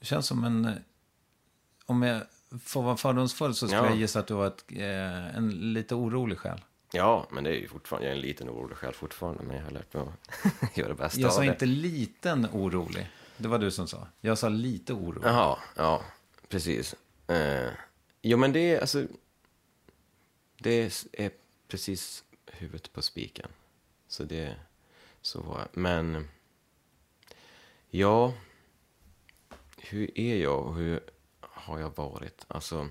Det 0.00 0.06
känns 0.06 0.26
som 0.26 0.44
en... 0.44 0.64
eh, 0.64 0.74
Om 1.86 2.02
jag 2.02 2.22
får 2.62 2.82
vara 2.82 2.96
fördomsfull 2.96 3.54
så 3.54 3.66
skulle 3.68 3.82
Ja. 3.82 3.88
jag 3.88 3.96
gissa 3.96 4.20
att 4.20 4.26
du 4.26 4.34
var 4.34 4.46
ett, 4.46 4.64
eh, 4.68 5.36
en 5.36 5.72
lite 5.72 5.94
orolig 5.94 6.38
själ. 6.38 6.60
ja, 6.92 7.26
men 7.30 7.44
det 7.44 7.50
är 7.50 7.60
ju 7.60 7.68
fortfarande, 7.68 8.06
jag 8.08 8.12
är 8.12 8.16
en 8.16 8.22
liten 8.26 8.48
orolig 8.48 8.76
själv 8.76 8.92
fortfarande, 8.92 9.42
men 9.42 9.56
jag 9.56 9.64
har 9.64 9.70
lärt 9.70 9.94
mig 9.94 10.04
att 10.60 10.76
göra 10.76 10.88
det 10.88 10.94
bästa 10.94 11.20
Jag 11.20 11.28
av 11.28 11.32
sa 11.34 11.40
det. 11.40 11.46
inte 11.46 11.66
liten 11.66 12.46
orolig. 12.52 13.10
Det 13.36 13.48
var 13.48 13.58
du 13.58 13.70
som 13.70 13.88
sa. 13.88 14.08
Jag 14.20 14.38
sa 14.38 14.48
lite 14.48 14.92
orolig. 14.92 15.28
Jaha, 15.28 15.58
ja, 15.76 16.02
precis. 16.48 16.94
Eh, 17.26 17.70
jo, 18.22 18.38
men 18.38 18.52
det 18.52 18.74
är 18.74 18.80
alltså... 18.80 19.06
Det 20.58 21.02
är 21.12 21.30
precis 21.68 22.24
huvudet 22.46 22.92
på 22.92 23.02
spiken. 23.02 23.48
Så 24.14 24.24
det... 24.24 24.56
Så 25.22 25.40
var 25.42 25.58
jag. 25.58 25.68
Men... 25.72 26.28
Ja... 27.90 28.34
Hur 29.76 30.18
är 30.18 30.36
jag 30.36 30.66
och 30.66 30.74
hur 30.74 31.00
har 31.40 31.78
jag 31.78 31.96
varit? 31.96 32.44
Alltså... 32.48 32.88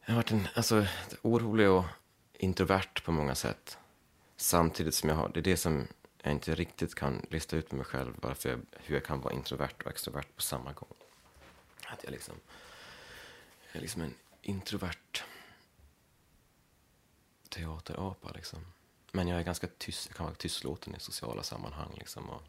Jag 0.00 0.14
har 0.14 0.14
varit 0.14 0.30
en, 0.30 0.48
alltså, 0.54 0.86
orolig 1.22 1.68
och 1.68 1.84
introvert 2.32 3.04
på 3.04 3.12
många 3.12 3.34
sätt. 3.34 3.78
Samtidigt 4.36 4.94
som 4.94 5.08
jag 5.08 5.16
har, 5.16 5.28
det 5.28 5.40
är 5.40 5.44
det 5.44 5.56
som 5.56 5.86
jag 6.22 6.32
inte 6.32 6.54
riktigt 6.54 6.94
kan 6.94 7.26
lista 7.30 7.56
ut 7.56 7.70
med 7.72 7.78
mig 7.78 7.86
själv, 7.86 8.14
varför 8.20 8.48
jag, 8.48 8.60
hur 8.72 8.94
jag 8.94 9.04
kan 9.04 9.20
vara 9.20 9.34
introvert 9.34 9.82
och 9.84 9.90
extrovert 9.90 10.36
på 10.36 10.42
samma 10.42 10.72
gång. 10.72 10.94
Att 11.86 12.04
jag 12.04 12.12
liksom, 12.12 12.34
jag 13.66 13.76
är 13.76 13.80
liksom 13.80 14.02
en 14.02 14.14
introvert 14.42 15.24
teaterapa 17.48 18.30
liksom. 18.30 18.66
Men 19.12 19.28
jag 19.28 19.38
är 19.38 19.44
ganska 19.44 19.66
tyst, 19.78 20.06
jag 20.08 20.16
kan 20.16 20.26
vara 20.26 20.34
tystlåten 20.34 20.94
i 20.94 21.00
sociala 21.00 21.42
sammanhang 21.42 21.94
liksom. 21.98 22.30
Och, 22.30 22.42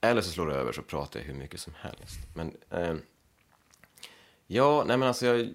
eller 0.00 0.22
så 0.22 0.30
slår 0.30 0.46
det 0.46 0.54
över 0.54 0.72
så 0.72 0.82
pratar 0.82 1.20
jag 1.20 1.26
hur 1.26 1.34
mycket 1.34 1.60
som 1.60 1.74
helst. 1.74 2.18
Men 2.34 2.56
eh, 2.70 2.96
ja, 4.46 4.84
nej 4.86 4.96
men 4.96 5.08
alltså 5.08 5.26
jag 5.26 5.54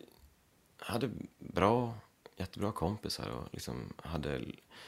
hade 0.78 1.10
bra, 1.40 1.94
jättebra 2.38 2.72
kompisar 2.72 3.30
och 3.30 3.48
liksom 3.52 3.94
hade, 3.98 4.40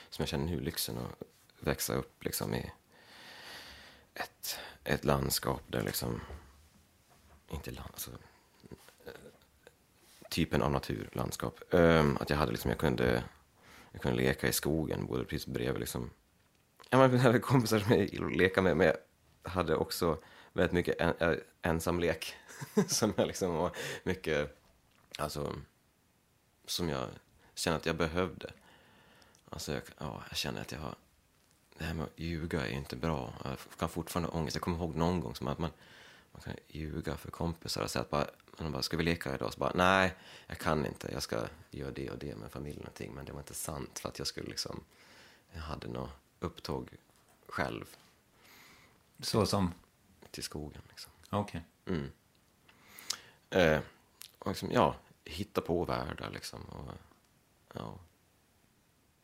som 0.09 0.21
jag 0.21 0.27
känner 0.27 0.45
nu, 0.45 0.59
lyxen 0.59 0.97
att 0.97 1.27
växa 1.59 1.93
upp 1.93 2.23
liksom 2.23 2.53
i 2.53 2.71
ett, 4.13 4.59
ett 4.83 5.05
landskap 5.05 5.61
där 5.67 5.83
liksom, 5.83 6.21
inte 7.49 7.71
land, 7.71 7.89
alltså, 7.93 8.11
eh, 9.05 9.11
typen 10.29 10.61
av 10.61 10.71
naturlandskap. 10.71 11.73
Eh, 11.73 12.05
att 12.19 12.29
jag 12.29 12.37
hade 12.37 12.51
liksom, 12.51 12.69
jag 12.69 12.79
kunde, 12.79 13.23
jag 13.93 14.01
kunde 14.01 14.17
leka 14.17 14.47
i 14.47 14.53
skogen, 14.53 15.05
bodde 15.05 15.25
precis 15.25 15.47
bredvid 15.47 15.79
liksom. 15.79 16.09
Ja, 16.89 16.97
men 16.97 17.11
mina 17.11 17.39
kompisar 17.39 17.79
som 17.79 17.91
jag 17.91 18.05
gillade 18.05 18.31
att 18.31 18.37
leka 18.37 18.61
med, 18.61 18.77
men 18.77 18.87
jag 18.87 18.97
hade 19.51 19.75
också 19.75 20.17
väldigt 20.53 20.73
mycket 20.73 21.01
en, 21.01 21.13
eh, 21.19 21.37
ensamlek. 21.61 22.35
som 22.87 23.13
jag 23.17 23.27
liksom 23.27 23.53
var 23.53 23.71
mycket, 24.03 24.57
alltså, 25.17 25.55
som 26.65 26.89
jag 26.89 27.07
kände 27.55 27.77
att 27.77 27.85
jag 27.85 27.95
behövde. 27.95 28.51
Alltså, 29.49 29.73
jag, 29.73 29.81
ja, 29.97 30.23
jag 30.29 30.37
känner 30.37 30.61
att 30.61 30.71
jag 30.71 30.79
har, 30.79 30.95
det 31.77 31.83
här 31.83 31.93
med 31.93 32.03
att 32.03 32.19
ljuga 32.19 32.67
är 32.67 32.71
inte 32.71 32.95
bra. 32.95 33.33
Jag 33.43 33.57
kan 33.79 33.89
fortfarande 33.89 34.29
ha 34.29 34.39
ångest. 34.39 34.55
Jag 34.55 34.61
kommer 34.61 34.77
ihåg 34.77 34.95
någon 34.95 35.19
gång 35.19 35.35
som 35.35 35.47
att 35.47 35.59
man, 35.59 35.71
man 36.33 36.41
kan 36.41 36.53
ljuga 36.67 37.17
för 37.17 37.31
kompisar 37.31 37.83
och 37.83 37.91
säga 37.91 38.01
att 38.03 38.09
bara, 38.09 38.27
man 38.57 38.71
bara, 38.71 38.81
ska 38.81 38.97
vi 38.97 39.03
leka 39.03 39.35
idag? 39.35 39.53
Så 39.53 39.59
bara, 39.59 39.71
nej, 39.75 40.15
jag 40.47 40.57
kan 40.57 40.85
inte. 40.85 41.09
Jag 41.11 41.23
ska 41.23 41.39
göra 41.71 41.91
det 41.91 42.09
och 42.09 42.17
det 42.17 42.35
med 42.35 42.51
familjen 42.51 42.77
och 42.79 42.83
någonting. 42.85 43.13
Men 43.15 43.25
det 43.25 43.31
var 43.31 43.39
inte 43.39 43.53
sant 43.53 43.99
för 43.99 44.09
att 44.09 44.17
jag 44.19 44.27
skulle 44.27 44.47
liksom, 44.49 44.83
jag 45.51 45.61
hade 45.61 45.87
något 45.87 46.09
upptåg 46.39 46.89
själv 47.47 47.85
Så 49.19 49.45
som... 49.45 49.73
till 50.31 50.43
skogen. 50.43 50.81
Liksom. 50.89 51.11
Okej. 51.29 51.63
Mm. 51.85 52.11
Eh, 53.49 53.79
och 54.39 54.47
liksom, 54.47 54.71
ja, 54.71 54.95
hitta 55.25 55.61
på 55.61 55.85
världar 55.85 56.29
liksom. 56.33 56.59
Och, 56.61 56.91
ja. 57.73 57.99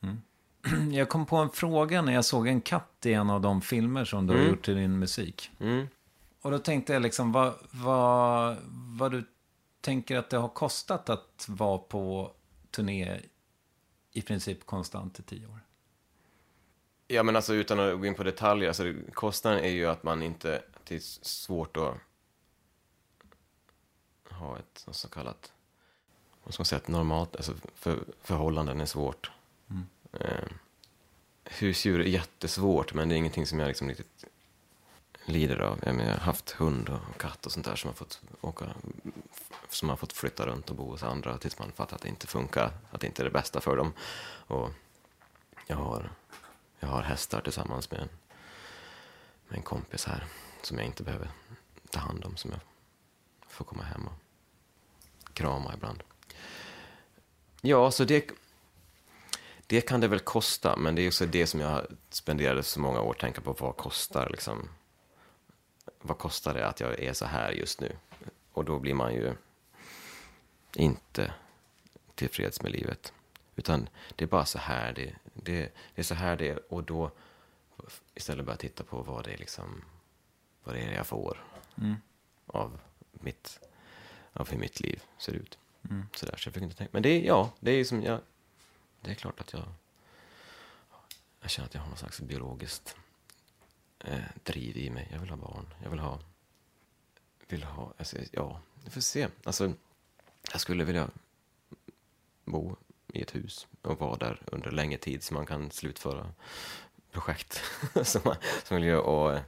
Jag 0.91 1.09
kom 1.09 1.25
på 1.25 1.35
en 1.37 1.49
fråga 1.49 2.01
när 2.01 2.13
jag 2.13 2.25
såg 2.25 2.47
en 2.47 2.61
katt 2.61 3.05
i 3.05 3.13
en 3.13 3.29
av 3.29 3.41
de 3.41 3.61
filmer 3.61 4.05
som 4.05 4.27
du 4.27 4.33
har 4.33 4.39
Mm. 4.39 4.51
gjort 4.51 4.65
till 4.65 4.75
din 4.75 4.99
musik. 4.99 5.51
Mm. 5.59 5.87
Och 6.41 6.51
då 6.51 6.59
tänkte 6.59 6.93
jag 6.93 7.01
liksom 7.01 7.31
vad, 7.31 7.53
vad, 7.71 8.57
vad 8.97 9.11
du 9.11 9.23
tänker 9.81 10.17
att 10.17 10.29
det 10.29 10.37
har 10.37 10.49
kostat 10.49 11.09
att 11.09 11.45
vara 11.47 11.77
på 11.77 12.33
turné 12.71 13.21
i 14.11 14.21
princip 14.21 14.65
konstant 14.65 15.19
i 15.19 15.23
tio 15.23 15.47
år. 15.47 15.59
Ja, 17.07 17.23
men 17.23 17.35
alltså 17.35 17.53
utan 17.53 17.79
att 17.79 17.99
gå 17.99 18.05
in 18.05 18.15
på 18.15 18.23
detaljer, 18.23 18.67
alltså 18.67 18.93
kostnaden 19.13 19.59
är 19.59 19.69
ju 19.69 19.85
att 19.85 20.03
man 20.03 20.23
inte, 20.23 20.63
det 20.83 20.95
är 20.95 20.99
svårt 20.99 21.77
att 21.77 21.97
ha 24.31 24.57
ett 24.57 24.85
så 24.91 25.09
kallat, 25.09 25.53
vad 26.43 26.53
ska 26.53 26.61
man 26.61 26.65
säga, 26.65 26.79
ett 26.79 26.87
normalt, 26.87 27.35
alltså 27.35 27.53
för, 27.75 27.99
förhållanden 28.21 28.81
är 28.81 28.85
svårt. 28.85 29.31
Eh, 30.13 30.47
husdjur 31.43 31.99
är 31.99 32.05
jättesvårt, 32.05 32.93
men 32.93 33.09
det 33.09 33.15
är 33.15 33.17
ingenting 33.17 33.45
som 33.45 33.59
jag 33.59 33.67
liksom 33.67 33.87
riktigt 33.87 34.25
lider 35.29 35.59
av. 35.59 35.79
Jag, 35.85 35.95
menar, 35.95 36.09
jag 36.09 36.17
har 36.17 36.25
haft 36.25 36.51
hund 36.51 36.89
och 36.89 37.21
katt 37.21 37.45
och 37.45 37.51
sånt 37.51 37.65
där 37.65 37.75
som 37.75 37.87
har 37.87 37.95
fått 37.95 38.21
åka, 38.41 38.65
som 39.69 39.89
har 39.89 39.95
fått 39.95 40.13
flytta 40.13 40.45
runt 40.45 40.69
och 40.69 40.75
bo 40.75 40.89
hos 40.89 41.03
andra 41.03 41.37
tills 41.37 41.59
man 41.59 41.71
fattar 41.71 41.95
att 41.95 42.01
det 42.01 42.09
inte 42.09 42.27
funkar, 42.27 42.71
att 42.91 43.01
det 43.01 43.07
inte 43.07 43.21
är 43.21 43.23
det 43.23 43.31
bästa 43.31 43.61
för 43.61 43.77
dem. 43.77 43.93
Och 44.47 44.69
jag 45.67 45.75
har, 45.75 46.09
jag 46.79 46.89
har 46.89 47.01
hästar 47.01 47.41
tillsammans 47.41 47.91
med 47.91 47.99
en, 47.99 48.09
med 49.47 49.57
en 49.57 49.63
kompis 49.63 50.05
här 50.05 50.25
som 50.61 50.77
jag 50.77 50.85
inte 50.85 51.03
behöver 51.03 51.29
ta 51.89 51.99
hand 51.99 52.25
om, 52.25 52.37
som 52.37 52.51
jag 52.51 52.59
får 53.47 53.65
komma 53.65 53.83
hem 53.83 54.07
och 54.07 55.33
krama 55.33 55.73
ibland. 55.73 56.03
Ja, 57.61 57.91
så 57.91 58.03
det, 58.03 58.31
det 59.67 59.81
kan 59.81 60.01
det 60.01 60.07
väl 60.07 60.19
kosta, 60.19 60.75
men 60.75 60.95
det 60.95 61.01
är 61.01 61.07
också 61.07 61.25
det 61.25 61.47
som 61.47 61.59
jag 61.59 61.85
spenderade 62.09 62.63
så 62.63 62.79
många 62.79 63.01
år 63.01 63.11
att 63.11 63.19
tänka 63.19 63.41
på. 63.41 63.53
Vad 63.53 63.77
kostar 63.77 64.29
liksom? 64.29 64.69
Vad 66.01 66.17
kostar 66.17 66.53
det 66.53 66.67
att 66.67 66.79
jag 66.79 66.99
är 66.99 67.13
så 67.13 67.25
här 67.25 67.51
just 67.51 67.81
nu? 67.81 67.95
Och 68.51 68.65
då 68.65 68.79
blir 68.79 68.93
man 68.93 69.13
ju 69.13 69.33
inte 70.75 71.33
tillfreds 72.15 72.61
med 72.61 72.71
livet. 72.71 73.13
Utan 73.55 73.89
det 74.15 74.23
är 74.23 74.27
bara 74.27 74.45
så 74.45 74.59
här 74.59 74.93
det, 74.93 75.15
det, 75.33 75.73
det 75.95 76.01
är 76.01 76.03
så 76.03 76.15
här 76.15 76.37
det 76.37 76.49
är. 76.49 76.73
Och 76.73 76.83
då 76.83 77.11
istället 78.15 78.45
börja 78.45 78.57
titta 78.57 78.83
på 78.83 79.01
vad 79.01 79.23
det 79.25 79.33
är 79.33 79.37
liksom, 79.37 79.83
vad 80.63 80.75
det 80.75 80.81
är 80.81 80.93
jag 80.93 81.07
får 81.07 81.43
av 82.45 82.79
mitt, 83.11 83.59
av 84.33 84.49
hur 84.49 84.57
mitt 84.57 84.79
liv 84.79 85.03
ser 85.17 85.33
ut. 85.33 85.57
Så 86.15 86.25
där, 86.25 86.37
så 86.37 86.47
jag 86.47 86.53
fick 86.53 86.63
inte 86.63 86.75
tänka. 86.75 86.91
Men 86.93 87.03
det 87.03 87.09
är, 87.09 87.21
ja, 87.21 87.51
det 87.59 87.71
är 87.71 87.83
som 87.83 88.03
jag, 88.03 88.19
det 89.01 89.11
är 89.11 89.15
klart 89.15 89.39
att 89.39 89.53
jag, 89.53 89.63
jag 91.41 91.51
känner 91.51 91.67
att 91.67 91.73
jag 91.73 91.81
har 91.81 91.87
någon 91.87 91.97
slags 91.97 92.19
biologiskt 92.19 92.95
eh, 94.05 94.19
driv 94.43 94.77
i 94.77 94.89
mig. 94.89 95.07
Jag 95.11 95.19
vill 95.19 95.29
ha 95.29 95.37
barn. 95.37 95.73
Jag 95.83 95.89
vill 95.89 95.99
ha, 95.99 96.19
vill 97.47 97.63
ha, 97.63 97.93
alltså, 97.97 98.17
ja, 98.31 98.61
vi 98.83 98.89
får 98.89 99.01
se. 99.01 99.27
Alltså, 99.43 99.73
jag 100.51 100.61
skulle 100.61 100.83
vilja 100.83 101.09
bo 102.45 102.75
i 103.13 103.21
ett 103.21 103.35
hus 103.35 103.67
och 103.81 103.99
vara 103.99 104.17
där 104.17 104.41
under 104.45 104.71
längre 104.71 104.97
tid 104.97 105.23
så 105.23 105.33
man 105.33 105.45
kan 105.45 105.71
slutföra 105.71 106.33
projekt 107.11 107.61
som 108.03 108.21
man 108.25 108.35
som 108.63 108.75
vill 108.77 108.85
göra. 108.85 109.01
Och, 109.01 109.39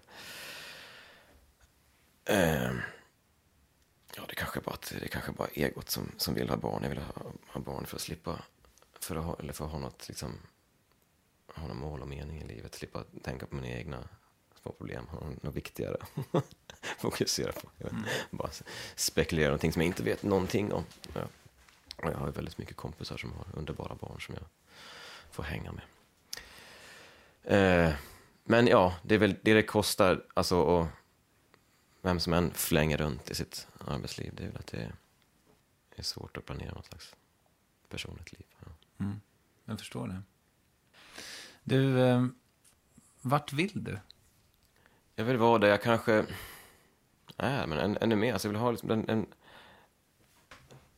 eh, 2.26 2.74
ja, 4.16 4.24
det 4.28 4.36
kanske 4.36 4.60
bara 4.60 4.78
det 4.90 5.04
är 5.04 5.08
kanske 5.08 5.32
bara 5.32 5.48
egot 5.48 5.90
som, 5.90 6.12
som 6.18 6.34
vill 6.34 6.50
ha 6.50 6.58
barn. 6.58 6.84
Jag 6.84 6.90
vill 6.90 7.00
ha, 7.00 7.14
ha 7.48 7.62
barn 7.62 7.86
för 7.86 7.96
att 7.96 8.02
slippa, 8.02 8.44
för 9.00 9.16
att 9.16 9.24
ha, 9.24 9.36
eller 9.40 9.54
för 9.54 9.66
att 9.66 9.72
ha 9.72 9.80
något, 9.80 10.08
liksom, 10.08 10.40
ha 11.56 11.68
något 11.68 11.78
mål 11.78 12.02
och 12.02 12.08
mening 12.08 12.42
i 12.42 12.48
livet. 12.48 12.76
Slippa 12.76 13.04
tänka 13.24 13.46
på 13.46 13.56
mina 13.56 13.68
egna 13.68 14.08
små 14.62 14.72
problem, 14.72 15.08
ha 15.08 15.20
något 15.42 15.56
viktigare. 15.56 15.98
Fokusera 16.98 17.52
på. 17.52 17.70
Jag 17.78 17.86
vet, 17.86 17.94
inte. 17.94 18.10
Bara 18.32 18.50
spekulera 18.96 19.48
någonting 19.48 19.74
som 19.74 19.82
jag 19.82 19.88
inte 19.88 20.04
vet 20.04 20.24
någonting 20.24 20.74
om. 20.74 20.84
Ja. 21.14 21.22
Och 21.96 22.12
jag 22.12 22.18
har 22.18 22.32
väldigt 22.32 22.58
mycket 22.58 22.76
kompisar 22.76 23.18
som 23.18 23.32
har 23.34 23.46
underbara 23.54 23.96
barn 23.96 24.22
som 24.22 24.36
jag 24.36 24.44
får 25.32 25.44
hänga 25.44 25.72
med. 25.72 25.84
Eh, 27.44 27.94
men 28.44 28.68
ja, 28.68 28.96
det 29.04 29.16
är 29.16 29.20
väl 29.20 29.36
det 29.42 29.54
det 29.54 29.64
kostar, 29.64 30.26
alltså 30.34 30.80
att 30.80 30.88
vem 32.02 32.20
som 32.20 32.34
än 32.34 32.52
flänger 32.54 32.98
runt 32.98 33.30
i 33.30 33.36
sitt 33.36 33.68
arbetsliv, 33.88 34.36
det 34.36 34.44
är 34.44 34.48
väl 34.48 34.58
att 34.58 34.68
det 34.68 34.92
är 35.96 36.04
svårt 36.04 36.38
att 36.38 36.46
planera 36.46 36.74
något 36.74 36.86
slags 36.86 37.16
personligt 37.90 38.32
liv. 38.32 38.46
Ja. 38.60 38.72
Mm. 39.06 39.22
Jag 39.66 39.80
förstår 39.80 40.08
det. 40.08 40.22
Du, 41.64 42.02
eh, 42.02 42.26
vart 43.22 43.54
vill 43.54 43.84
du? 43.84 44.00
Jag 45.22 45.26
vill 45.26 45.38
vara 45.38 45.58
där 45.58 45.68
jag 45.68 45.82
kanske 45.82 46.26
är, 47.38 47.68
men 47.68 47.78
än, 47.78 47.98
ännu 48.02 48.16
mer. 48.16 48.38
Så 48.38 48.48
jag 48.48 48.52
vill 48.52 48.62
ha 48.62 48.72
liksom 48.72 48.92
en, 48.92 49.10
en, 49.10 49.26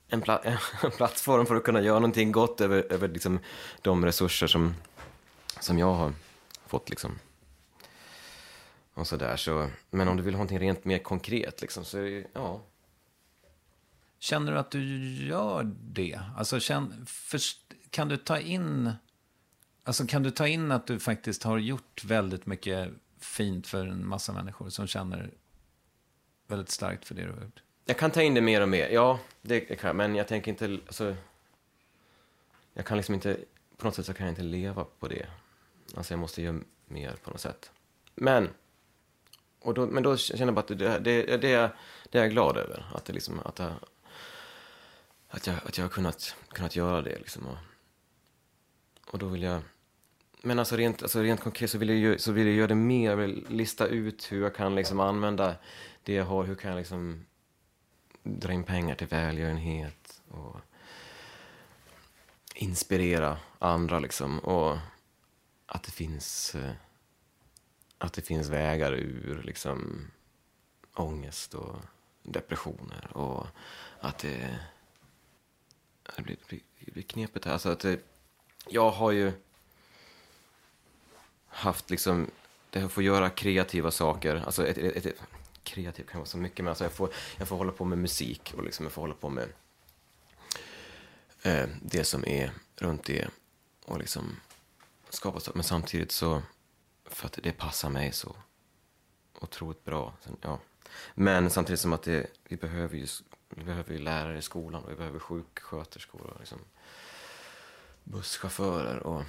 en, 0.07 0.21
pla 0.21 0.39
en 0.83 0.91
plattform 0.91 1.45
för 1.45 1.55
att 1.55 1.63
kunna 1.63 1.81
göra 1.81 1.99
någonting 1.99 2.31
gott 2.31 2.61
över, 2.61 2.93
över 2.93 3.07
liksom 3.07 3.39
de 3.81 4.05
resurser 4.05 4.47
som, 4.47 4.75
som 5.59 5.79
jag 5.79 5.93
har 5.93 6.13
fått. 6.67 6.89
Liksom. 6.89 7.19
Och 8.93 9.07
så 9.07 9.17
där, 9.17 9.35
så, 9.35 9.69
men 9.89 10.07
om 10.07 10.17
du 10.17 10.23
vill 10.23 10.33
ha 10.33 10.37
någonting 10.37 10.59
rent 10.59 10.85
mer 10.85 10.99
konkret, 10.99 11.61
liksom, 11.61 11.85
så 11.85 11.97
är 11.97 12.03
det, 12.03 12.27
ja. 12.33 12.61
Känner 14.19 14.51
du 14.51 14.57
att 14.57 14.71
du 14.71 15.05
gör 15.25 15.71
det? 15.81 16.19
Alltså, 16.37 16.59
känn, 16.59 17.05
först, 17.07 17.59
kan 17.89 18.07
du 18.07 18.17
ta 18.17 18.39
in... 18.39 18.91
Alltså 19.83 20.07
kan 20.07 20.23
du 20.23 20.31
ta 20.31 20.47
in 20.47 20.71
att 20.71 20.87
du 20.87 20.99
faktiskt 20.99 21.43
har 21.43 21.57
gjort 21.57 22.03
väldigt 22.03 22.45
mycket 22.45 22.89
fint 23.23 23.67
för 23.67 23.85
en 23.85 24.07
massa 24.07 24.33
människor 24.33 24.69
som 24.69 24.87
känner 24.87 25.31
väldigt 26.47 26.69
starkt 26.69 27.05
för 27.05 27.15
det 27.15 27.21
du 27.21 27.31
har 27.31 27.41
gjort? 27.41 27.63
Jag 27.85 27.97
kan 27.97 28.11
ta 28.11 28.21
in 28.21 28.33
det 28.33 28.41
mer 28.41 28.61
och 28.61 28.69
mer, 28.69 28.89
ja, 28.89 29.19
det 29.41 29.59
kan 29.59 29.87
jag, 29.87 29.95
men 29.95 30.15
jag 30.15 30.27
tänker 30.27 30.51
inte, 30.51 30.65
alltså, 30.65 31.15
jag 32.73 32.85
kan 32.85 32.97
liksom 32.97 33.15
inte, 33.15 33.39
på 33.77 33.85
något 33.85 33.95
sätt 33.95 34.05
så 34.05 34.13
kan 34.13 34.25
jag 34.25 34.31
inte 34.31 34.43
leva 34.43 34.85
på 34.99 35.07
det. 35.07 35.27
Alltså 35.95 36.13
jag 36.13 36.19
måste 36.19 36.41
göra 36.41 36.59
mer 36.85 37.15
på 37.23 37.31
något 37.31 37.41
sätt. 37.41 37.71
Men, 38.15 38.49
och 39.59 39.73
då, 39.73 39.87
men 39.87 40.03
då 40.03 40.17
känner 40.17 40.45
jag 40.45 40.53
bara 40.53 40.59
att 40.59 40.67
det, 40.67 40.75
det, 40.75 40.99
det, 40.99 41.37
det, 41.37 41.51
är, 41.53 41.69
det 42.09 42.17
är 42.17 42.21
jag 42.21 42.31
glad 42.31 42.57
över. 42.57 42.85
Att, 42.93 43.05
det 43.05 43.13
liksom, 43.13 43.39
att, 43.39 43.59
jag, 43.59 43.73
att, 45.27 45.47
jag, 45.47 45.55
att 45.65 45.77
jag 45.77 45.85
har 45.85 45.89
kunnat, 45.89 46.35
kunnat 46.49 46.75
göra 46.75 47.01
det. 47.01 47.17
Liksom, 47.17 47.47
och, 47.47 47.57
och 49.11 49.19
då 49.19 49.27
vill 49.27 49.43
jag... 49.43 49.61
Men 50.45 50.59
alltså 50.59 50.75
rent, 50.75 51.01
alltså 51.01 51.21
rent 51.21 51.41
konkret 51.41 51.69
så 51.69 51.77
vill, 51.77 51.89
jag, 51.89 51.97
ju- 51.97 52.17
så 52.19 52.31
vill 52.31 52.47
jag 52.47 52.55
göra 52.55 52.67
det 52.67 52.75
mer. 52.75 53.09
Jag 53.09 53.17
vill 53.17 53.45
lista 53.49 53.87
ut 53.87 54.31
hur 54.31 54.41
jag 54.41 54.55
kan 54.55 54.75
liksom 54.75 54.99
använda 54.99 55.55
det 56.03 56.13
jag 56.13 56.25
har. 56.25 56.43
Hur 56.43 56.55
kan 56.55 56.71
jag 56.71 56.77
liksom 56.77 57.25
dra 58.23 58.53
in 58.53 58.63
pengar 58.63 58.95
till 58.95 59.07
välgörenhet. 59.07 60.21
Och 60.29 60.55
inspirera 62.55 63.37
andra 63.59 63.99
liksom. 63.99 64.39
Och 64.39 64.77
att 65.65 65.83
det 65.83 65.91
finns... 65.91 66.55
Eh, 66.55 66.71
att 67.97 68.13
det 68.13 68.21
finns 68.21 68.49
vägar 68.49 68.93
ur 68.93 69.43
liksom 69.43 70.07
ångest 70.93 71.53
och 71.53 71.75
depressioner. 72.23 73.17
Och 73.17 73.47
att 73.99 74.17
det... 74.17 74.59
Det 76.15 76.21
blir, 76.21 76.35
det 76.35 76.47
blir, 76.47 76.59
det 76.79 76.91
blir 76.91 77.03
knepigt 77.03 77.45
här. 77.45 77.53
Alltså 77.53 77.69
att 77.69 77.79
det, 77.79 77.99
jag 78.67 78.91
har 78.91 79.11
ju 79.11 79.31
haft 81.53 81.89
liksom, 81.89 82.31
det 82.69 82.79
jag 82.79 82.91
får 82.91 83.03
göra 83.03 83.29
kreativa 83.29 83.91
saker. 83.91 84.35
Alltså 84.45 84.67
ett, 84.67 84.77
ett, 84.77 85.05
ett, 85.05 85.21
kreativ 85.63 86.03
kan 86.03 86.19
vara 86.19 86.27
så 86.27 86.37
mycket, 86.37 86.57
men 86.57 86.67
alltså 86.67 86.83
jag 86.83 86.91
får, 86.91 87.13
jag 87.37 87.47
får 87.47 87.57
hålla 87.57 87.71
på 87.71 87.85
med 87.85 87.97
musik 87.97 88.53
och 88.57 88.63
liksom 88.63 88.85
jag 88.85 88.93
får 88.93 89.01
hålla 89.01 89.13
på 89.13 89.29
med 89.29 89.49
eh, 91.41 91.69
det 91.81 92.03
som 92.03 92.25
är 92.25 92.51
runt 92.75 93.03
det 93.03 93.27
och 93.85 93.99
liksom 93.99 94.35
skapa 95.09 95.39
saker, 95.39 95.57
Men 95.57 95.63
samtidigt 95.63 96.11
så, 96.11 96.41
för 97.05 97.25
att 97.25 97.39
det 97.43 97.51
passar 97.51 97.89
mig 97.89 98.11
så 98.11 98.35
otroligt 99.39 99.85
bra. 99.85 100.13
Sen, 100.21 100.37
ja. 100.41 100.59
Men 101.15 101.49
samtidigt 101.49 101.79
som 101.79 101.93
att 101.93 102.03
det, 102.03 102.27
vi 102.43 102.57
behöver 102.57 102.97
ju, 102.97 103.07
vi 103.49 103.63
behöver 103.63 103.93
ju 103.93 103.99
lärare 103.99 104.37
i 104.37 104.41
skolan 104.41 104.83
och 104.83 104.91
vi 104.91 104.95
behöver 104.95 105.19
sjuksköterskor 105.19 106.21
och 106.21 106.39
liksom 106.39 106.59
busschaufförer 108.03 108.97
och 108.97 109.23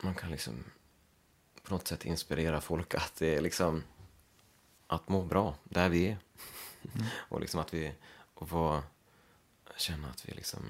man 0.00 0.14
kan 0.14 0.30
liksom 0.30 0.64
på 1.66 1.74
något 1.74 1.88
sätt 1.88 2.04
inspirera 2.04 2.60
folk 2.60 2.94
att 2.94 3.16
det 3.18 3.34
är 3.34 3.40
liksom 3.40 3.82
att 4.86 5.08
må 5.08 5.22
bra 5.24 5.54
där 5.64 5.88
vi 5.88 6.06
är. 6.06 6.18
och 7.28 7.40
liksom 7.40 7.60
att 7.60 7.74
vi 7.74 7.92
och 8.34 8.50
vara, 8.50 8.82
känna 9.76 10.08
att 10.08 10.28
vi 10.28 10.32
liksom 10.32 10.60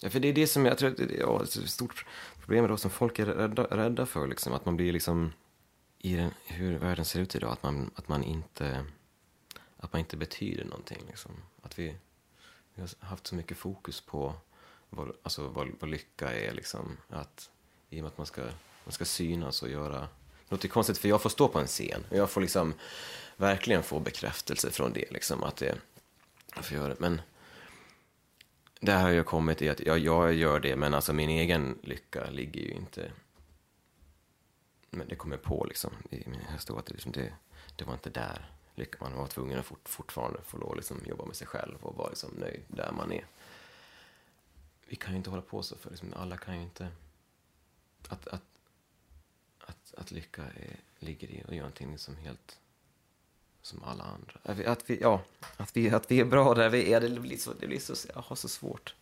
Ja, 0.00 0.10
för 0.10 0.20
det 0.20 0.28
är 0.28 0.32
det 0.32 0.46
som 0.46 0.66
jag 0.66 0.78
tror 0.78 0.90
att 0.90 0.96
det 0.96 1.04
är 1.04 1.20
ja, 1.20 1.42
ett 1.42 1.50
stort 1.50 2.06
problem 2.40 2.64
idag 2.64 2.80
som 2.80 2.90
folk 2.90 3.18
är 3.18 3.26
rädda, 3.26 3.62
rädda 3.62 4.06
för. 4.06 4.26
Liksom, 4.26 4.52
att 4.52 4.64
man 4.64 4.76
blir 4.76 4.92
liksom, 4.92 5.32
i 5.98 6.14
den, 6.16 6.30
hur 6.46 6.78
världen 6.78 7.04
ser 7.04 7.20
ut 7.20 7.34
idag, 7.34 7.52
att 7.52 7.62
man, 7.62 7.90
att 7.94 8.08
man, 8.08 8.24
inte, 8.24 8.84
att 9.76 9.92
man 9.92 10.00
inte 10.00 10.16
betyder 10.16 10.64
någonting. 10.64 11.02
Liksom. 11.06 11.32
Att 11.62 11.78
vi, 11.78 11.96
vi 12.74 12.80
har 12.82 12.90
haft 13.06 13.26
så 13.26 13.34
mycket 13.34 13.56
fokus 13.56 14.00
på 14.00 14.34
vad, 14.90 15.12
alltså, 15.22 15.48
vad, 15.48 15.68
vad 15.80 15.90
lycka 15.90 16.32
är. 16.32 16.52
Liksom. 16.52 16.96
Att, 17.08 17.50
I 17.90 18.00
och 18.00 18.02
med 18.02 18.08
att 18.08 18.18
man 18.18 18.26
ska, 18.26 18.42
man 18.88 18.92
ska 18.92 19.04
synas 19.04 19.62
och 19.62 19.68
göra... 19.68 20.00
Det 20.00 20.54
låter 20.54 20.68
konstigt, 20.68 20.98
för 20.98 21.08
jag 21.08 21.22
får 21.22 21.30
stå 21.30 21.48
på 21.48 21.58
en 21.58 21.66
scen 21.66 22.04
och 22.10 22.16
jag 22.16 22.30
får 22.30 22.40
liksom 22.40 22.74
verkligen 23.36 23.82
få 23.82 24.00
bekräftelse 24.00 24.70
från 24.70 24.92
det. 24.92 25.10
Liksom, 25.10 25.42
att 25.42 25.56
det 25.56 25.78
jag 26.54 26.64
får 26.64 26.76
göra 26.76 26.88
det. 26.88 27.00
Men 27.00 27.20
där 28.80 29.02
har 29.02 29.10
jag 29.10 29.26
kommit 29.26 29.62
i 29.62 29.68
att 29.68 29.80
ja, 29.80 29.96
jag 29.96 30.34
gör 30.34 30.60
det, 30.60 30.76
men 30.76 30.94
alltså 30.94 31.12
min 31.12 31.30
egen 31.30 31.78
lycka 31.82 32.30
ligger 32.30 32.60
ju 32.60 32.70
inte... 32.70 33.12
Men 34.90 35.08
det 35.08 35.16
kommer 35.16 35.36
på 35.36 35.64
liksom 35.68 35.92
i 36.10 36.22
min 36.26 36.40
historia 36.52 36.80
att 36.80 36.86
det, 36.86 36.92
liksom, 36.92 37.12
det, 37.12 37.32
det 37.76 37.84
var 37.84 37.92
inte 37.92 38.10
där 38.10 38.50
lyckan. 38.74 39.10
Man 39.10 39.18
var 39.18 39.26
tvungen 39.26 39.58
att 39.58 39.66
fort, 39.66 39.88
fortfarande 39.88 40.42
få 40.42 40.58
lov 40.58 40.70
att 40.70 40.76
liksom, 40.76 41.00
jobba 41.04 41.24
med 41.24 41.36
sig 41.36 41.46
själv 41.46 41.78
och 41.82 41.96
vara 41.96 42.08
liksom, 42.08 42.30
nöjd 42.30 42.62
där 42.68 42.92
man 42.92 43.12
är. 43.12 43.26
Vi 44.86 44.96
kan 44.96 45.10
ju 45.10 45.16
inte 45.16 45.30
hålla 45.30 45.42
på 45.42 45.62
så, 45.62 45.76
för 45.76 45.90
liksom, 45.90 46.14
alla 46.16 46.36
kan 46.36 46.56
ju 46.56 46.62
inte... 46.62 46.88
Att, 48.08 48.28
att, 48.28 48.42
att, 49.68 49.94
att 49.96 50.10
lycka 50.10 50.42
är, 50.42 50.76
ligger 50.98 51.30
i 51.30 51.42
att 51.42 51.50
göra 51.50 51.60
någonting 51.60 51.98
som 51.98 52.16
helt 52.16 52.58
som 53.62 53.82
alla 53.84 54.04
andra. 54.04 54.40
Att 54.42 54.58
vi, 54.58 54.66
att 54.66 54.90
vi, 54.90 55.00
ja, 55.00 55.22
att 55.56 55.76
vi, 55.76 55.90
att 55.90 56.10
vi 56.10 56.20
är 56.20 56.24
bra 56.24 56.54
där 56.54 56.68
vi 56.68 56.92
är, 56.92 57.00
det 57.00 57.20
blir 57.20 57.36
så, 57.36 57.52
det 57.60 57.66
blir 57.66 57.78
så, 57.78 58.08
jag 58.14 58.22
har 58.22 58.36
så 58.36 58.48
svårt. 58.48 58.94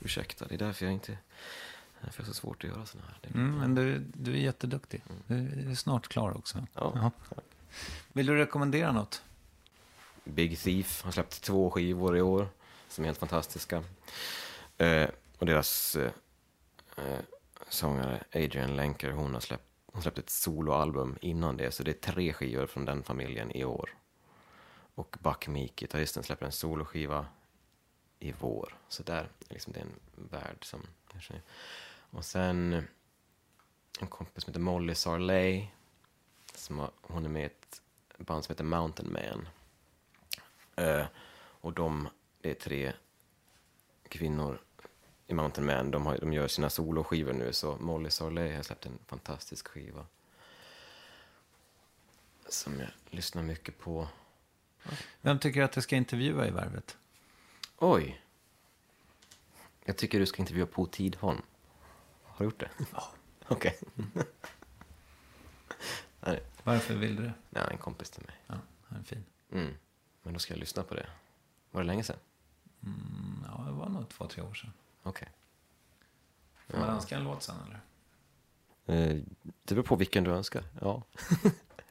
Ursäkta, 0.00 0.46
det 0.48 0.54
är 0.54 0.58
därför 0.58 0.84
jag 0.84 0.92
inte, 0.92 1.18
därför 2.00 2.20
jag 2.22 2.26
har 2.26 2.32
så 2.32 2.40
svårt 2.40 2.64
att 2.64 2.70
göra 2.70 2.86
sådana 2.86 3.08
här. 3.08 3.18
Det, 3.22 3.38
Mm, 3.38 3.58
men 3.58 3.74
du, 3.74 3.98
du 3.98 4.32
är 4.32 4.36
jätteduktig. 4.36 5.02
Du 5.26 5.70
är 5.70 5.74
snart 5.74 6.08
klar 6.08 6.36
också. 6.36 6.66
Ja. 6.74 7.10
Vill 8.12 8.26
du 8.26 8.36
rekommendera 8.36 8.92
något? 8.92 9.22
Big 10.24 10.58
Thief 10.58 11.02
har 11.02 11.12
släppt 11.12 11.42
två 11.42 11.70
skivor 11.70 12.16
i 12.16 12.20
år 12.20 12.48
som 12.88 13.04
är 13.04 13.08
helt 13.08 13.18
fantastiska. 13.18 13.84
Eh, 14.78 15.08
och 15.38 15.46
deras 15.46 15.96
eh, 15.96 16.12
eh, 16.96 17.18
sångare 17.68 18.24
Adrian 18.34 18.76
Lenker, 18.76 19.10
hon 19.10 19.34
har 19.34 19.40
släppt, 19.40 19.71
hon 19.92 20.02
släppte 20.02 20.20
ett 20.20 20.30
soloalbum 20.30 21.18
innan 21.20 21.56
det, 21.56 21.70
så 21.70 21.82
det 21.82 21.90
är 21.90 22.12
tre 22.12 22.32
skivor 22.32 22.66
från 22.66 22.84
den 22.84 23.02
familjen 23.02 23.50
i 23.50 23.64
år. 23.64 23.90
Och 24.94 25.16
Buck 25.20 25.48
Meek, 25.48 25.76
gitarristen, 25.76 26.22
släpper 26.22 26.46
en 26.46 26.52
soloskiva 26.52 27.26
i 28.18 28.32
vår. 28.32 28.76
Så 28.88 29.02
där, 29.02 29.28
liksom, 29.48 29.72
det 29.72 29.80
är 29.80 29.84
en 29.84 30.00
värld 30.14 30.64
som... 30.64 30.80
Och 32.10 32.24
sen 32.24 32.84
en 34.00 34.08
kompis 34.08 34.44
som 34.44 34.50
heter 34.50 34.60
Molly 34.60 34.94
Sarley, 34.94 35.66
som 36.54 36.78
har, 36.78 36.90
hon 37.02 37.24
är 37.24 37.28
med 37.28 37.42
i 37.42 37.46
ett 37.46 37.82
band 38.18 38.44
som 38.44 38.52
heter 38.52 38.64
Mountain 38.64 39.12
Man. 39.12 39.48
Uh, 40.86 41.06
och 41.34 41.72
de, 41.72 42.08
det 42.40 42.50
är 42.50 42.54
tre 42.54 42.92
kvinnor 44.08 44.60
i 45.32 45.34
Mountain 45.34 45.66
Man. 45.66 45.90
De, 45.90 46.06
har, 46.06 46.18
de 46.18 46.32
gör 46.32 46.48
sina 46.48 46.70
soloskivor 46.70 47.32
nu, 47.32 47.52
så 47.52 47.76
Molly 47.76 48.10
Sarley 48.10 48.56
har 48.56 48.62
släppt 48.62 48.86
en 48.86 48.98
fantastisk 49.06 49.68
skiva. 49.68 50.06
Som 52.48 52.80
jag 52.80 52.88
lyssnar 53.10 53.42
mycket 53.42 53.78
på. 53.78 54.08
Vem 55.20 55.38
tycker 55.38 55.62
att 55.62 55.76
jag 55.76 55.82
ska 55.82 55.96
intervjua 55.96 56.46
i 56.46 56.50
Värvet? 56.50 56.96
Oj! 57.78 58.22
Jag 59.84 59.96
tycker 59.96 60.18
du 60.18 60.26
ska 60.26 60.42
intervjua 60.42 60.66
Po 60.66 60.86
Tidholm. 60.86 61.42
Har 62.22 62.38
du 62.38 62.44
gjort 62.44 62.60
det? 62.60 62.70
Ja. 62.92 63.12
Okej. 63.48 63.78
Nej, 66.20 66.42
Varför 66.62 66.94
vill 66.94 67.16
du 67.16 67.22
det? 67.22 67.32
nej, 67.50 67.64
en 67.70 67.78
kompis 67.78 68.10
till 68.10 68.22
mig. 68.26 68.36
Ja, 68.46 68.54
han 68.82 69.00
är 69.00 69.04
fin. 69.04 69.24
Mm. 69.52 69.74
Men 70.22 70.32
då 70.32 70.38
ska 70.38 70.54
jag 70.54 70.60
lyssna 70.60 70.82
på 70.82 70.94
det. 70.94 71.06
Var 71.70 71.80
det 71.80 71.86
länge 71.86 72.04
sedan? 72.04 72.16
Mm, 72.84 73.44
ja, 73.48 73.64
det 73.64 73.72
var 73.72 73.88
nog 73.88 74.08
två, 74.08 74.26
tre 74.26 74.42
år 74.42 74.54
sedan. 74.54 74.72
Okej. 75.02 75.28
Får 76.68 76.78
man 76.78 76.88
önska 76.88 77.16
en 77.16 77.24
låt 77.24 77.42
sen 77.42 77.54
eller? 77.66 77.80
Eh, 78.86 79.16
det 79.62 79.74
beror 79.74 79.82
på 79.84 79.96
vilken 79.96 80.24
du 80.24 80.30
önskar. 80.30 80.64
Ja. 80.80 81.02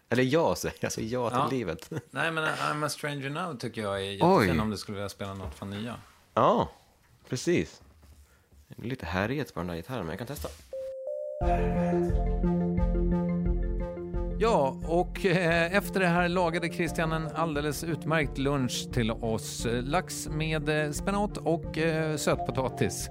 Eller 0.10 0.24
ja, 0.24 0.56
säger 0.56 0.76
jag. 0.80 0.92
säger 0.92 1.10
ja 1.14 1.30
till 1.30 1.38
Ja. 1.40 1.48
livet. 1.52 1.92
Nej, 2.12 2.32
men 2.32 2.44
I'm 2.44 2.86
a 2.86 2.90
stranger 2.90 3.30
now 3.30 3.58
tycker 3.58 3.82
jag 3.82 3.94
är 4.06 4.10
Oj. 4.10 4.16
jättefin 4.16 4.60
om 4.60 4.70
du 4.70 4.78
skulle 4.78 4.96
vilja 4.96 5.10
spela 5.10 5.34
något 5.34 5.56
från 5.56 5.70
nya. 5.70 5.96
Ja, 6.34 6.72
precis. 7.30 7.82
Det 8.68 8.82
är 8.84 8.90
lite 8.90 9.06
härligt 9.06 9.54
på 9.54 9.60
den 9.60 9.68
där 9.68 9.76
gitarren, 9.76 10.06
men 10.06 10.10
jag 10.10 10.18
kan 10.18 10.28
testa. 10.28 10.50
Ja, 11.40 11.58
Ja, 14.42 14.78
och 14.84 15.26
eh, 15.26 15.76
efter 15.76 16.00
det 16.00 16.08
här 16.08 16.30
lagade 16.30 16.70
Christian 16.70 17.12
en 17.12 17.28
alldeles 17.36 17.84
utmärkt 17.84 18.38
lunch 18.38 18.92
till 18.94 19.12
oss. 19.12 19.68
Lax 19.84 20.30
med 20.30 20.86
eh, 20.86 20.92
spenat 20.92 21.38
och 21.38 21.78
eh, 21.78 22.16
sötpotatis. 22.16 23.10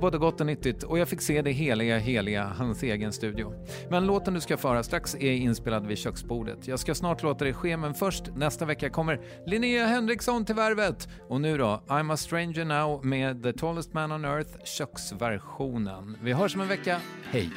Både 0.00 0.18
gott 0.18 0.40
och 0.40 0.46
nyttigt 0.46 0.82
och 0.82 0.98
jag 0.98 1.08
fick 1.08 1.20
se 1.20 1.42
det 1.42 1.50
heliga, 1.50 1.98
heliga, 1.98 2.44
hans 2.44 2.82
egen 2.82 3.12
studio. 3.12 3.52
Men 3.90 4.06
låten 4.06 4.34
du 4.34 4.40
ska 4.40 4.56
föra 4.56 4.82
strax 4.82 5.14
är 5.14 5.32
inspelad 5.32 5.86
vid 5.86 5.98
köksbordet. 5.98 6.68
Jag 6.68 6.78
ska 6.78 6.94
snart 6.94 7.22
låta 7.22 7.44
det 7.44 7.52
ske, 7.52 7.76
men 7.76 7.94
först 7.94 8.36
nästa 8.36 8.64
vecka 8.64 8.90
kommer 8.90 9.20
Linnea 9.46 9.86
Henriksson 9.86 10.44
till 10.44 10.54
värvet. 10.54 11.08
Och 11.28 11.40
nu 11.40 11.58
då, 11.58 11.82
I'm 11.86 12.12
a 12.12 12.16
stranger 12.16 12.64
now 12.64 13.04
med 13.04 13.42
The 13.42 13.52
tallest 13.52 13.92
man 13.92 14.12
on 14.12 14.24
earth, 14.24 14.64
köksversionen. 14.64 16.16
Vi 16.22 16.32
hörs 16.32 16.54
om 16.54 16.60
en 16.60 16.68
vecka. 16.68 17.00
Hej! 17.30 17.50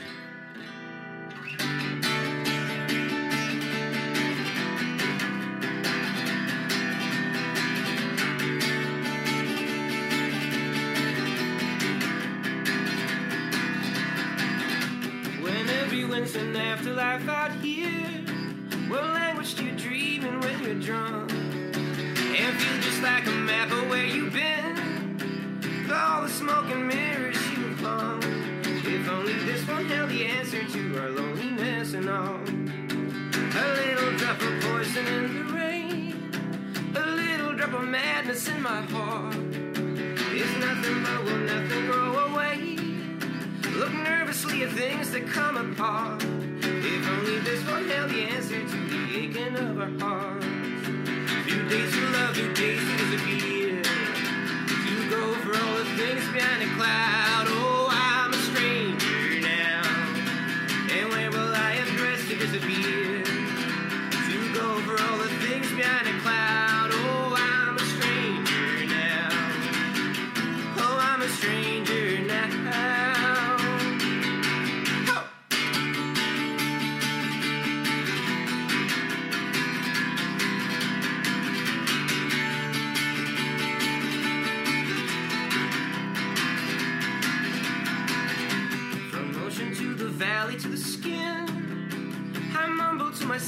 Afterlife 16.69 17.27
out 17.27 17.51
here, 17.63 18.05
what 18.89 19.03
language 19.03 19.55
do 19.55 19.65
you 19.65 19.71
dreaming 19.71 20.39
when 20.39 20.63
you're 20.63 20.75
drunk? 20.75 21.31
And 21.31 22.59
feel 22.59 22.81
just 22.81 23.01
like 23.01 23.25
a 23.25 23.31
map 23.31 23.71
of 23.71 23.89
where 23.89 24.05
you've 24.05 24.31
been. 24.31 25.17
With 25.61 25.91
all 25.91 26.21
the 26.21 26.29
smoke 26.29 26.65
and 26.65 26.87
mirrors 26.87 27.41
you 27.49 27.69
have 27.69 27.79
hung. 27.79 28.23
If 28.85 29.09
only 29.09 29.33
this 29.45 29.67
one 29.67 29.85
held 29.85 30.11
the 30.11 30.25
answer 30.25 30.63
to 30.63 30.99
our 30.99 31.09
loneliness 31.09 31.93
and 31.95 32.07
all. 32.07 32.35
A 32.35 33.65
little 33.81 34.15
drop 34.17 34.39
of 34.39 34.61
poison 34.61 35.07
in 35.07 35.33
the 35.37 35.53
rain. 35.55 36.31
A 36.95 37.05
little 37.15 37.53
drop 37.53 37.73
of 37.73 37.87
madness 37.87 38.47
in 38.47 38.61
my 38.61 38.81
heart. 38.93 39.35
It's 39.35 40.55
nothing 40.57 41.03
but 41.03 41.23
will 41.23 41.39
nothing 41.39 41.85
grow 41.87 42.27
away. 42.27 42.78
Look 43.79 43.93
nervously 43.93 44.63
at 44.63 44.71
things 44.71 45.09
that 45.11 45.25
come 45.27 45.55
apart. 45.55 46.21
If 46.21 47.09
only 47.09 47.39
this 47.39 47.65
one 47.65 47.87
held 47.87 48.09
the 48.09 48.23
answer 48.23 48.59
to 48.59 48.77
the 48.91 49.17
aching 49.17 49.55
of 49.55 49.79
our 49.79 49.89
hearts. 50.01 50.45
Few 51.45 51.63
days 51.69 51.93
to 51.93 52.09
love, 52.09 52.35
few 52.35 52.53
days 52.55 52.81
to 52.81 52.97
disappear. 52.97 53.81
To 53.81 55.09
go 55.09 55.33
for 55.35 55.55
all 55.55 55.77
the 55.77 55.85
things 55.95 56.27
behind 56.33 56.61
a 56.61 56.75
cloud. 56.75 57.58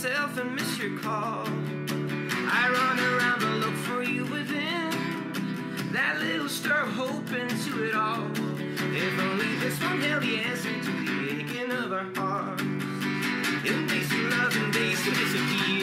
Myself 0.01 0.37
and 0.39 0.55
miss 0.55 0.79
your 0.79 0.97
call. 0.97 1.45
I 1.45 2.69
run 2.73 2.99
around 2.99 3.39
but 3.39 3.67
look 3.67 3.75
for 3.85 4.01
you 4.01 4.25
within. 4.25 4.89
That 5.91 6.19
little 6.19 6.49
stir 6.49 6.73
of 6.73 6.91
hope 6.93 7.31
into 7.31 7.83
it 7.83 7.93
all. 7.93 8.25
If 8.95 9.19
only 9.19 9.55
this 9.59 9.79
one 9.79 10.01
held 10.01 10.23
the 10.23 10.39
answer 10.39 10.73
to 10.73 10.91
the 11.05 11.37
aching 11.37 11.71
of 11.71 11.91
our 11.93 12.07
hearts. 12.15 12.63
Days 13.63 14.09
to 14.09 14.29
love 14.29 14.55
and 14.55 14.73
to 14.73 14.79
disappear. 14.79 15.80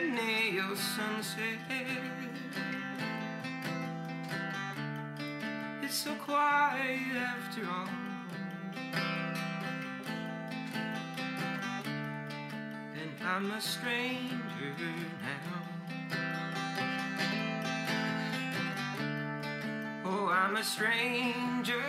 Near 0.00 0.76
sunset. 0.76 1.58
It's 5.82 5.94
so 5.94 6.14
quiet 6.16 7.16
after 7.16 7.66
all. 7.68 7.88
And 13.00 13.12
I'm 13.24 13.50
a 13.52 13.60
stranger 13.60 14.74
now. 15.22 15.62
Oh, 20.04 20.28
I'm 20.28 20.56
a 20.56 20.64
stranger 20.64 21.82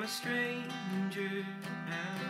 I'm 0.00 0.06
a 0.06 0.08
stranger 0.08 1.44
now. 1.86 2.20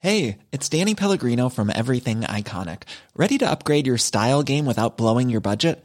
Hey, 0.00 0.38
it's 0.50 0.70
Danny 0.70 0.94
Pellegrino 0.94 1.50
from 1.50 1.68
Everything 1.68 2.22
Iconic. 2.22 2.84
Ready 3.14 3.36
to 3.36 3.50
upgrade 3.50 3.86
your 3.86 3.98
style 3.98 4.42
game 4.42 4.64
without 4.64 4.96
blowing 4.96 5.28
your 5.28 5.42
budget? 5.42 5.84